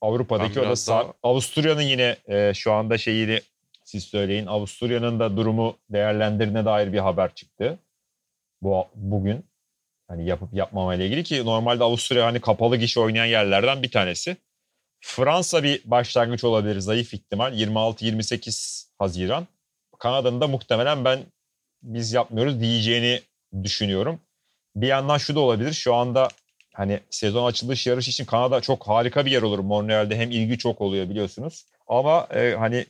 Avrupa'daki 0.00 0.60
o 0.60 0.64
da 0.64 0.74
daha- 0.88 1.12
Avusturya'nın 1.22 1.82
yine 1.82 2.16
e, 2.28 2.54
şu 2.54 2.72
anda 2.72 2.98
şeyini 2.98 3.40
siz 3.84 4.04
söyleyin. 4.04 4.46
Avusturya'nın 4.46 5.20
da 5.20 5.36
durumu 5.36 5.76
değerlendirine 5.90 6.64
dair 6.64 6.92
bir 6.92 6.98
haber 6.98 7.34
çıktı. 7.34 7.78
Bu 8.62 8.86
bugün 8.94 9.44
hani 10.08 10.26
yapıp 10.26 10.54
yapmama 10.54 10.94
ile 10.94 11.06
ilgili 11.06 11.24
ki 11.24 11.44
normalde 11.44 11.84
Avusturya 11.84 12.26
hani 12.26 12.40
kapalı 12.40 12.76
gişe 12.76 13.00
oynayan 13.00 13.26
yerlerden 13.26 13.82
bir 13.82 13.90
tanesi. 13.90 14.36
Fransa 15.00 15.62
bir 15.62 15.82
başlangıç 15.84 16.44
olabilir 16.44 16.80
zayıf 16.80 17.14
ihtimal 17.14 17.60
26-28 17.60 18.84
Haziran. 18.98 19.46
Kanada'nın 19.98 20.40
da 20.40 20.48
muhtemelen 20.48 21.04
ben 21.04 21.20
biz 21.82 22.12
yapmıyoruz 22.12 22.60
diyeceğini 22.60 23.20
düşünüyorum. 23.62 24.20
Bir 24.76 24.86
yandan 24.86 25.18
şu 25.18 25.34
da 25.34 25.40
olabilir. 25.40 25.72
Şu 25.72 25.94
anda 25.94 26.28
hani 26.74 27.00
sezon 27.10 27.46
açılış 27.46 27.86
yarış 27.86 28.08
için 28.08 28.24
Kanada 28.24 28.60
çok 28.60 28.88
harika 28.88 29.26
bir 29.26 29.30
yer 29.30 29.42
olur. 29.42 29.58
Montreal'de 29.58 30.16
hem 30.16 30.30
ilgi 30.30 30.58
çok 30.58 30.80
oluyor 30.80 31.08
biliyorsunuz. 31.08 31.66
Ama 31.86 32.28
e, 32.30 32.54
hani 32.58 32.86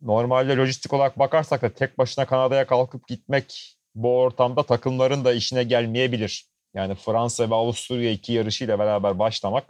normalde 0.00 0.56
lojistik 0.56 0.92
olarak 0.92 1.18
bakarsak 1.18 1.62
da 1.62 1.70
tek 1.70 1.98
başına 1.98 2.26
Kanada'ya 2.26 2.66
kalkıp 2.66 3.08
gitmek 3.08 3.75
bu 3.96 4.18
ortamda 4.18 4.62
takımların 4.62 5.24
da 5.24 5.32
işine 5.32 5.64
gelmeyebilir. 5.64 6.46
Yani 6.74 6.94
Fransa 6.94 7.50
ve 7.50 7.54
Avusturya 7.54 8.10
iki 8.10 8.32
yarışıyla 8.32 8.78
beraber 8.78 9.18
başlamak 9.18 9.64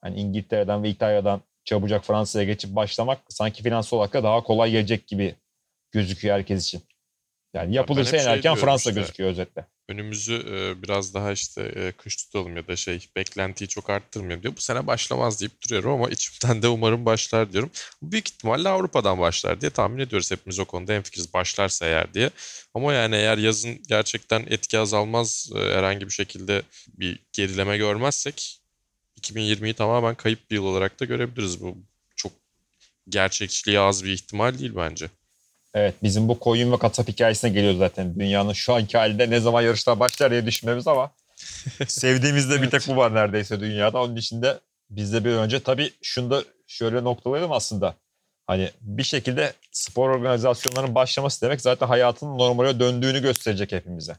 hani 0.00 0.20
İngiltere'den 0.20 0.82
ve 0.82 0.88
İtalya'dan 0.88 1.40
çabucak 1.64 2.04
Fransa'ya 2.04 2.44
geçip 2.44 2.76
başlamak 2.76 3.18
sanki 3.28 3.62
finansal 3.62 3.96
olarak 3.96 4.12
da 4.12 4.22
daha 4.22 4.42
kolay 4.42 4.70
gelecek 4.70 5.06
gibi 5.06 5.34
gözüküyor 5.92 6.34
herkes 6.34 6.64
için. 6.64 6.82
Yani 7.54 7.74
yapılırsa 7.74 8.16
en 8.16 8.22
şey 8.22 8.32
erken 8.32 8.54
Fransa 8.54 8.90
işte. 8.90 9.00
gözüküyor 9.00 9.30
özetle. 9.30 9.64
Önümüzü 9.88 10.34
e, 10.34 10.82
biraz 10.82 11.14
daha 11.14 11.32
işte 11.32 11.62
e, 11.62 11.92
kış 11.92 12.16
tutalım 12.16 12.56
ya 12.56 12.66
da 12.66 12.76
şey 12.76 13.06
beklentiyi 13.16 13.68
çok 13.68 13.90
arttırmayalım 13.90 14.42
diyor. 14.42 14.56
Bu 14.56 14.60
sene 14.60 14.86
başlamaz 14.86 15.40
deyip 15.40 15.62
duruyorum 15.62 15.90
ama 15.90 16.08
içimden 16.10 16.62
de 16.62 16.68
umarım 16.68 17.06
başlar 17.06 17.52
diyorum. 17.52 17.70
Büyük 18.02 18.28
ihtimalle 18.28 18.68
Avrupa'dan 18.68 19.18
başlar 19.18 19.60
diye 19.60 19.70
tahmin 19.70 19.98
ediyoruz. 19.98 20.30
Hepimiz 20.30 20.58
o 20.58 20.64
konuda 20.64 20.92
hemfikiriz 20.92 21.34
başlarsa 21.34 21.86
eğer 21.86 22.14
diye. 22.14 22.30
Ama 22.74 22.92
yani 22.92 23.14
eğer 23.16 23.38
yazın 23.38 23.82
gerçekten 23.88 24.46
etki 24.50 24.78
azalmaz 24.78 25.50
e, 25.54 25.58
herhangi 25.58 26.06
bir 26.06 26.12
şekilde 26.12 26.62
bir 26.88 27.18
gerileme 27.32 27.76
görmezsek 27.78 28.60
2020'yi 29.20 29.74
tamamen 29.74 30.14
kayıp 30.14 30.50
bir 30.50 30.54
yıl 30.56 30.64
olarak 30.64 31.00
da 31.00 31.04
görebiliriz. 31.04 31.60
Bu 31.60 31.78
çok 32.16 32.32
gerçekçiliği 33.08 33.80
az 33.80 34.04
bir 34.04 34.12
ihtimal 34.12 34.58
değil 34.58 34.72
bence. 34.76 35.10
Evet 35.74 35.94
bizim 36.02 36.28
bu 36.28 36.38
koyun 36.38 36.72
ve 36.72 36.78
kasap 36.78 37.08
hikayesine 37.08 37.50
geliyor 37.50 37.74
zaten. 37.74 38.20
Dünyanın 38.20 38.52
şu 38.52 38.74
anki 38.74 38.98
halinde 38.98 39.30
ne 39.30 39.40
zaman 39.40 39.62
yarışlar 39.62 40.00
başlar 40.00 40.30
diye 40.30 40.46
düşünmemiz 40.46 40.86
ama 40.86 41.10
sevdiğimizde 41.86 42.62
bir 42.62 42.70
tek 42.70 42.88
bu 42.88 42.96
var 42.96 43.14
neredeyse 43.14 43.60
dünyada. 43.60 44.02
Onun 44.02 44.16
içinde 44.16 44.58
bizde 44.90 45.24
bir 45.24 45.30
önce 45.30 45.60
tabii 45.60 45.92
şunu 46.02 46.30
da 46.30 46.42
şöyle 46.66 47.04
noktalayalım 47.04 47.52
aslında. 47.52 47.94
Hani 48.46 48.70
bir 48.80 49.02
şekilde 49.02 49.52
spor 49.72 50.10
organizasyonlarının 50.10 50.94
başlaması 50.94 51.42
demek 51.42 51.60
zaten 51.60 51.86
hayatın 51.86 52.38
normale 52.38 52.80
döndüğünü 52.80 53.22
gösterecek 53.22 53.72
hepimize. 53.72 54.16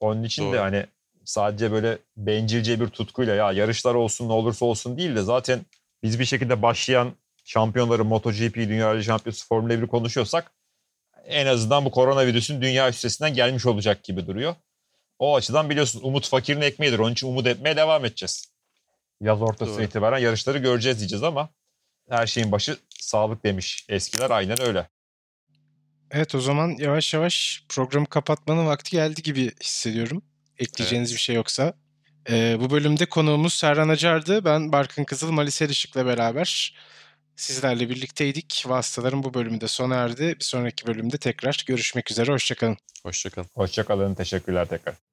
Onun 0.00 0.22
için 0.22 0.44
Doğru. 0.44 0.52
de 0.52 0.58
hani 0.58 0.86
sadece 1.24 1.72
böyle 1.72 1.98
bencilce 2.16 2.80
bir 2.80 2.86
tutkuyla 2.86 3.34
ya 3.34 3.52
yarışlar 3.52 3.94
olsun 3.94 4.28
ne 4.28 4.32
olursa 4.32 4.64
olsun 4.64 4.98
değil 4.98 5.16
de 5.16 5.22
zaten 5.22 5.60
biz 6.02 6.20
bir 6.20 6.24
şekilde 6.24 6.62
başlayan 6.62 7.12
şampiyonları 7.44 8.04
MotoGP, 8.04 8.56
Dünya 8.56 9.02
Şampiyonası, 9.02 9.46
Formula 9.46 9.74
1'i 9.74 9.86
konuşuyorsak 9.86 10.52
en 11.26 11.46
azından 11.46 11.84
bu 11.84 11.90
koronavirüsün 11.90 12.62
dünya 12.62 12.88
üstesinden 12.88 13.34
gelmiş 13.34 13.66
olacak 13.66 14.04
gibi 14.04 14.26
duruyor. 14.26 14.54
O 15.18 15.36
açıdan 15.36 15.70
biliyorsunuz 15.70 16.04
umut 16.04 16.28
fakirin 16.28 16.60
ekmeğidir. 16.60 16.98
Onun 16.98 17.12
için 17.12 17.26
umut 17.26 17.46
etmeye 17.46 17.76
devam 17.76 18.04
edeceğiz. 18.04 18.52
Yaz 19.20 19.42
ortası 19.42 19.74
Doğru. 19.74 19.82
itibaren 19.82 20.18
yarışları 20.18 20.58
göreceğiz 20.58 20.98
diyeceğiz 20.98 21.22
ama 21.22 21.48
her 22.10 22.26
şeyin 22.26 22.52
başı 22.52 22.76
sağlık 23.00 23.44
demiş 23.44 23.86
eskiler 23.88 24.30
aynen 24.30 24.60
öyle. 24.60 24.88
Evet 26.10 26.34
o 26.34 26.40
zaman 26.40 26.76
yavaş 26.78 27.14
yavaş 27.14 27.64
programı 27.68 28.06
kapatmanın 28.06 28.66
vakti 28.66 28.90
geldi 28.90 29.22
gibi 29.22 29.52
hissediyorum. 29.62 30.22
Ekleyeceğiniz 30.58 31.10
Evet. 31.10 31.16
bir 31.18 31.22
şey 31.22 31.36
yoksa. 31.36 31.74
Ee, 32.30 32.56
bu 32.60 32.70
bölümde 32.70 33.06
konuğumuz 33.06 33.54
Serhan 33.54 33.88
Acar'dı. 33.88 34.44
Ben 34.44 34.72
Barkın 34.72 35.04
Kızıl, 35.04 35.30
Malis 35.30 35.62
Erişik'le 35.62 35.96
beraber 35.96 36.74
sizlerle 37.36 37.88
birlikteydik. 37.88 38.64
Vasıtaların 38.66 39.22
bu 39.22 39.34
bölümü 39.34 39.60
de 39.60 39.68
sona 39.68 39.94
erdi. 39.94 40.36
Bir 40.38 40.44
sonraki 40.44 40.86
bölümde 40.86 41.18
tekrar 41.18 41.64
görüşmek 41.66 42.10
üzere. 42.10 42.32
Hoşçakalın. 42.32 42.76
Hoşçakalın. 43.02 43.48
Hoşçakalın. 43.54 44.14
Teşekkürler 44.14 44.68
tekrar. 44.68 45.11